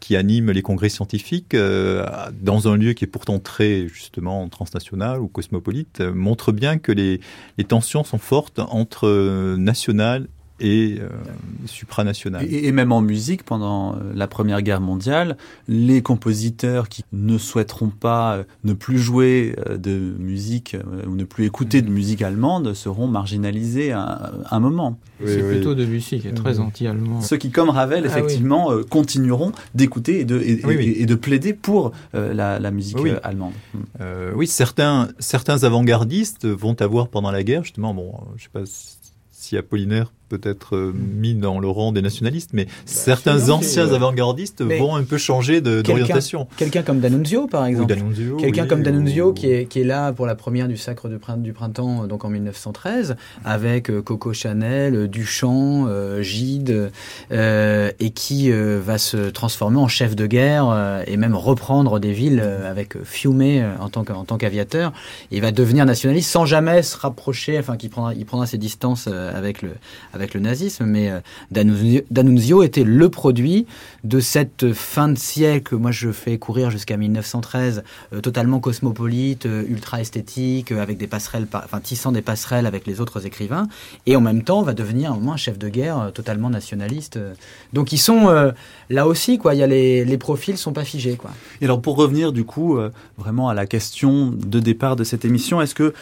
[0.00, 2.06] qui anime les congrès scientifiques euh,
[2.40, 6.92] dans un lieu qui est pourtant très justement transnational ou cosmopolite euh, montre bien que
[6.92, 7.20] les,
[7.58, 10.28] les tensions sont fortes entre euh, national
[10.60, 11.08] et euh,
[11.66, 12.44] supranational.
[12.44, 15.36] Et, et, même en musique, pendant la Première Guerre mondiale,
[15.68, 21.82] les compositeurs qui ne souhaiteront pas ne plus jouer de musique ou ne plus écouter
[21.82, 24.98] de musique allemande seront marginalisés à, un moment.
[25.20, 25.54] Oui, c'est oui.
[25.56, 27.20] plutôt Debussy qui est très anti-allemand.
[27.20, 28.84] Ceux qui, comme Ravel, effectivement, ah, oui.
[28.88, 33.52] continueront d'écouter et de, et, et, de plaider pour euh, la, la, musique allemande.
[34.00, 38.62] Euh, oui, certains, certains avant-gardistes vont avoir pendant la guerre, justement, bon, je sais pas
[39.30, 43.92] si Apollinaire peut être euh, mis dans le rang des nationalistes, mais bah, certains anciens
[43.92, 46.46] avant-gardistes vont un peu changer d'orientation.
[46.56, 47.94] Quelqu'un comme D'Annunzio, par exemple.
[48.38, 49.32] Quelqu'un oui, comme D'Annunzio ou...
[49.32, 53.16] qui, est, qui est là pour la première du Sacre du Printemps, donc en 1913,
[53.44, 56.90] avec euh, Coco Chanel, Duchamp, euh, Gide,
[57.30, 61.98] euh, et qui euh, va se transformer en chef de guerre euh, et même reprendre
[61.98, 63.38] des villes avec Fiume
[63.80, 64.92] en tant qu'aviateur.
[65.30, 69.62] Il va devenir nationaliste sans jamais se rapprocher, enfin, prendra, il prendra ses distances avec
[69.62, 69.70] le
[70.12, 73.66] avec le nazisme, mais euh, D'Annunzio était le produit
[74.04, 79.64] de cette fin de siècle, moi je fais courir jusqu'à 1913, euh, totalement cosmopolite, euh,
[79.68, 83.68] ultra esthétique, avec des passerelles, enfin tissant des passerelles avec les autres écrivains,
[84.06, 87.18] et en même temps va devenir au moins un chef de guerre totalement nationaliste.
[87.72, 88.52] Donc ils sont
[88.90, 89.54] là aussi, quoi.
[89.54, 91.30] Y a les, les profils sont pas figés, quoi.
[91.60, 92.78] Et alors pour revenir du coup
[93.16, 95.94] vraiment à la question de départ de cette émission, est-ce que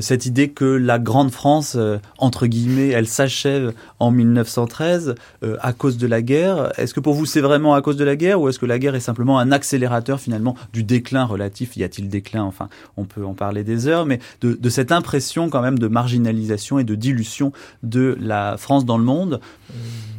[0.00, 1.76] cette idée que la grande France
[2.18, 3.61] entre guillemets, elle s'achève
[3.98, 6.72] en 1913 euh, à cause de la guerre.
[6.78, 8.78] Est-ce que pour vous c'est vraiment à cause de la guerre ou est-ce que la
[8.78, 11.76] guerre est simplement un accélérateur finalement du déclin relatif?
[11.76, 12.42] Y a-t-il déclin?
[12.42, 15.88] Enfin, on peut en parler des heures, mais de, de, cette impression quand même de
[15.88, 17.52] marginalisation et de dilution
[17.82, 19.40] de la France dans le monde.
[19.70, 19.74] Euh,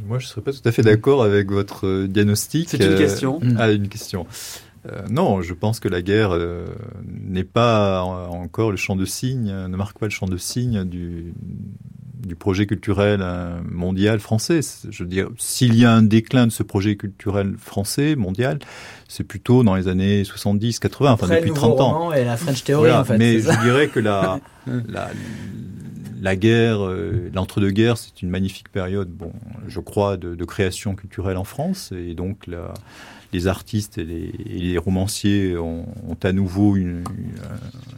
[0.08, 2.70] moi, je ne serais pas tout à fait d'accord avec votre euh, diagnostic.
[2.70, 3.40] C'est une question.
[3.44, 4.26] Euh, ah, une question.
[4.86, 6.66] Euh, non, je pense que la guerre euh,
[7.06, 11.34] n'est pas encore le champ de signe, ne marque pas le champ de signe du,
[12.26, 14.62] du projet culturel euh, mondial français.
[14.90, 18.60] Je veux dire, s'il y a un déclin de ce projet culturel français mondial,
[19.08, 22.14] c'est plutôt dans les années 70, 80, enfin depuis 30 ans.
[22.14, 24.40] Et la French Theory, voilà, en fait, mais je dirais que la,
[24.88, 25.10] la,
[26.22, 29.34] la guerre, euh, l'entre-deux-guerres, c'est une magnifique période, bon,
[29.68, 32.74] je crois, de, de, création culturelle en France, et donc la,
[33.34, 37.04] les artistes et les, et les romanciers ont, ont, à nouveau une,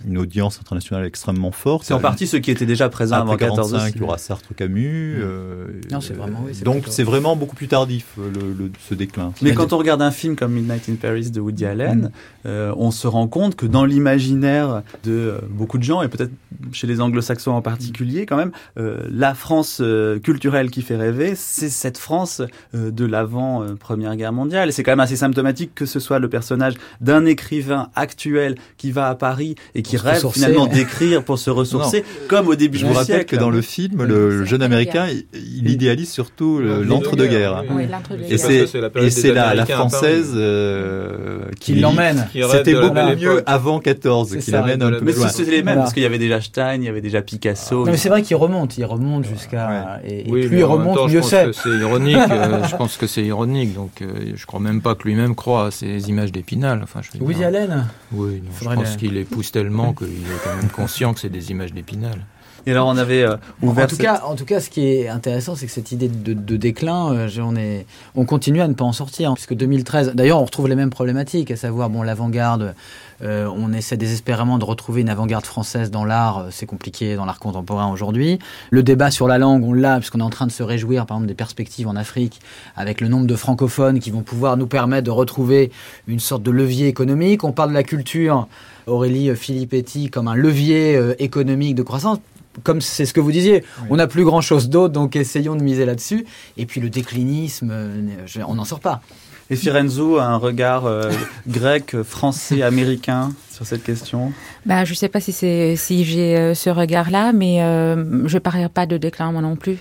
[0.07, 1.85] une, audience internationale extrêmement forte.
[1.85, 5.17] C'est en partie ceux qui étaient déjà présents avant 14 Il y aura Sartre Camus.
[5.17, 5.21] Mmh.
[5.21, 9.33] Euh, non, c'est vraiment, oui, donc c'est vraiment beaucoup plus tardif le, le, ce déclin.
[9.41, 12.47] Mais quand on regarde un film comme Midnight in Paris de Woody Allen, mmh.
[12.47, 16.31] euh, on se rend compte que dans l'imaginaire de euh, beaucoup de gens, et peut-être
[16.71, 21.33] chez les anglo-saxons en particulier quand même, euh, la France euh, culturelle qui fait rêver,
[21.35, 22.41] c'est cette France
[22.73, 24.69] de l'avant Première Guerre mondiale.
[24.69, 28.91] Et c'est quand même assez symptomatique que ce soit le personnage d'un écrivain actuel qui
[28.91, 32.27] va à Paris et qui rêve finalement d'écrire pour se ressourcer, non.
[32.27, 35.25] comme au début Je vous rappelle que dans le film, le, jeune américain, il,
[35.59, 37.63] il idéalise surtout l'entre-deux-guerres.
[37.71, 37.87] Oui,
[38.29, 38.65] et c'est
[38.95, 42.27] et c'est la, la française euh, qui l'emmène.
[42.51, 45.27] C'était beaucoup mieux avant 14, qui l'amène un peu Mais loin.
[45.27, 47.85] c'était les mêmes, parce qu'il y avait déjà Stein, il y avait déjà Picasso.
[47.85, 49.99] Non, mais c'est vrai qu'il remonte, il remonte jusqu'à.
[50.07, 51.45] Et, Oui, plus il remonte, mieux je c'est.
[51.45, 52.17] pense que c'est ironique.
[52.17, 53.73] euh, je pense que c'est ironique.
[53.73, 56.81] Donc, euh, je crois même pas que lui-même croit à ces images d'Épinal.
[56.83, 60.07] Enfin, je Woody dire, Allen Oui, non, je pense les- qu'il les pousse tellement qu'il
[60.07, 62.25] est quand même conscient que c'est des images d'Épinal.
[62.67, 64.87] Et alors on avait euh, En ouvert tout, cette- cas, en tout cas, ce qui
[64.87, 67.85] est intéressant, c'est que cette idée de, de déclin, euh, on, est,
[68.15, 69.29] on continue à ne pas en sortir.
[69.29, 72.73] hein, puisque 2013, d'ailleurs, on retrouve les mêmes problématiques, à savoir, bon, l'avant-garde,
[73.21, 77.25] euh, on essaie désespérément de retrouver une avant-garde française dans l'art, euh, c'est compliqué dans
[77.25, 78.39] l'art contemporain aujourd'hui.
[78.71, 81.17] Le débat sur la langue, on l'a, puisqu'on est en train de se réjouir, par
[81.17, 82.41] exemple, des perspectives en Afrique,
[82.75, 85.71] avec le nombre de francophones qui vont pouvoir nous permettre de retrouver
[86.07, 87.43] une sorte de levier économique.
[87.43, 88.47] On parle de la culture,
[88.87, 92.17] Aurélie euh, Filippetti, comme un levier euh, économique de croissance
[92.63, 95.63] comme c'est ce que vous disiez, on n'a plus grand chose d'autre, donc essayons de
[95.63, 96.25] miser là-dessus.
[96.57, 98.01] Et puis le déclinisme, euh,
[98.47, 99.01] on n'en sort pas.
[99.49, 101.11] Et Firenzo a un regard euh,
[101.47, 103.31] grec, français, américain?
[103.55, 104.33] Sur cette question.
[104.65, 108.85] Bah, je sais pas si si j'ai euh, ce regard-là, mais euh, je parlerai pas
[108.85, 109.77] de déclin moi non plus.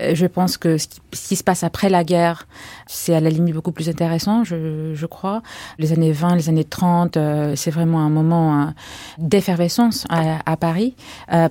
[0.00, 2.46] Euh, je pense que ce qui, se passe après la guerre,
[2.86, 5.42] c'est à la limite beaucoup plus intéressant, je, crois.
[5.78, 8.64] Les années 20, les années 30, euh, c'est vraiment un moment euh,
[9.18, 10.94] d'effervescence à, Paris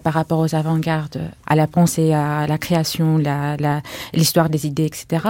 [0.04, 3.82] par rapport aux avant-gardes, à la pensée, à la création, la- la-
[4.14, 5.26] l'histoire des idées, etc.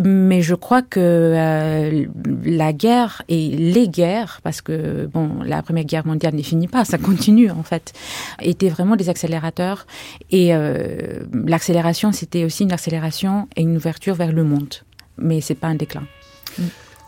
[0.00, 2.06] Mais je crois que
[2.44, 6.84] la guerre et les guerres, parce que bon, la Première Guerre mondiale n'est finie pas,
[6.84, 7.92] ça continue en fait,
[8.40, 9.86] étaient vraiment des accélérateurs.
[10.30, 14.74] Et euh, l'accélération, c'était aussi une accélération et une ouverture vers le monde.
[15.18, 16.04] Mais c'est pas un déclin.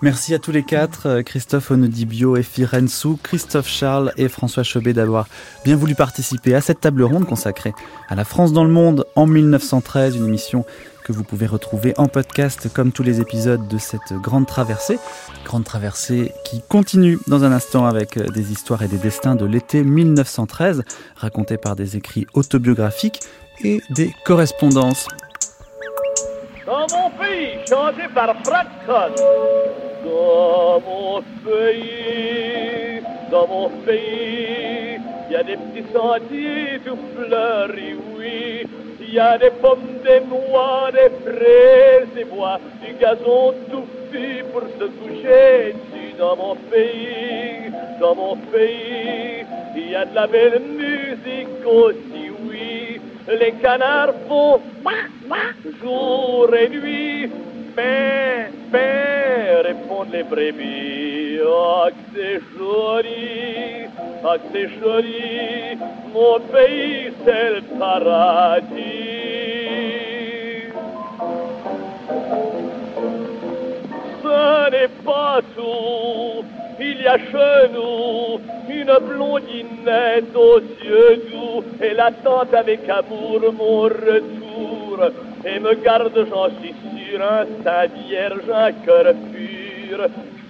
[0.02, 4.92] Merci à tous les quatre, euh, Christophe Onodibio et Firenzu, Christophe Charles et François Chobet
[4.92, 5.28] d'avoir
[5.64, 7.72] bien voulu participer à cette table ronde consacrée
[8.08, 10.66] à la France dans le monde en 1913, une émission
[11.04, 14.98] que vous pouvez retrouver en podcast comme tous les épisodes de cette grande traversée.
[15.44, 19.84] Grande traversée qui continue dans un instant avec des histoires et des destins de l'été
[19.84, 20.82] 1913,
[21.16, 23.20] racontés par des écrits autobiographiques
[23.62, 25.06] et des correspondances.
[26.64, 28.34] Dans mon pays, chanté par.
[30.04, 34.98] Dans mon pays, dans mon pays,
[35.28, 38.66] il y a des petits sentiers tout fleuris, oui.
[39.14, 44.62] Il y a des pommes, des noix, des fraises, des bois, du gazon touffu pour
[44.62, 46.14] se coucher dessus.
[46.18, 49.44] Dans mon pays, dans mon pays,
[49.76, 53.00] il y a de la belle musique aussi, oui.
[53.28, 54.60] Les canards font
[55.80, 57.30] jour et nuit.
[57.76, 61.14] Paix, paix, répondent les brebis.
[61.44, 63.86] Que c'est joli,
[64.52, 65.78] c'est joli.
[66.12, 68.83] Mon pays, c'est le paradis.
[75.04, 76.44] Pas tout.
[76.80, 81.64] Il y a chez nous une blondinette aux yeux doux.
[81.80, 84.98] Elle attend avec amour mon retour
[85.44, 89.98] et me garde, j'en suis sûr, un sein vierge, un cœur pur.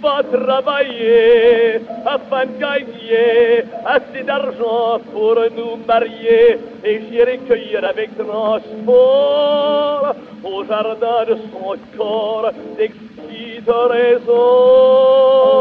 [0.04, 8.10] Je vais travailler afin de gagner assez d'argent pour nous marier et j'irai cueillir avec
[8.18, 10.14] transport
[10.44, 12.52] au jardin de son corps
[13.66, 15.54] trésors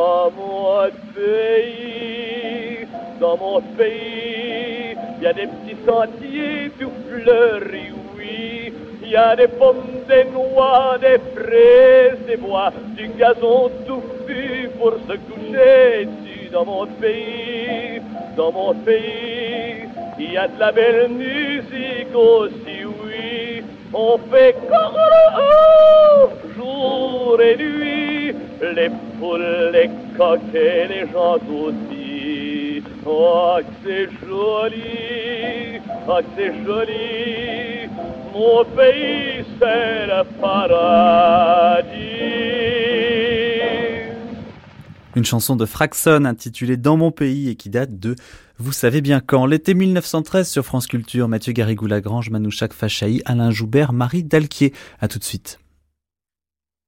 [0.00, 2.86] dans mon pays,
[3.20, 8.72] dans mon pays, il y a des petits sentiers tout fleuris, oui.
[9.02, 14.94] Il y a des pommes, des noix, des fraises, des bois, du gazon touffu pour
[15.08, 18.00] se coucher dessus dans mon pays,
[18.36, 19.88] dans mon pays.
[20.18, 22.99] Il y a de la belle musique aussi, oui.
[23.92, 28.34] On fait corps jour et nuit,
[28.76, 32.82] les poules, les coqs et les gens aussi.
[33.04, 37.88] Oh, c'est joli, oh, c'est joli.
[38.32, 41.90] Mon pays, c'est le paradis.
[45.16, 48.14] Une chanson de Fraxon intitulée Dans mon pays et qui date de
[48.62, 53.94] Vous savez bien quand L'été 1913 sur France Culture, Mathieu Garrigou-Lagrange, Manouchak Fachaï, Alain Joubert,
[53.94, 54.74] Marie Dalquier.
[55.00, 55.60] À tout de suite.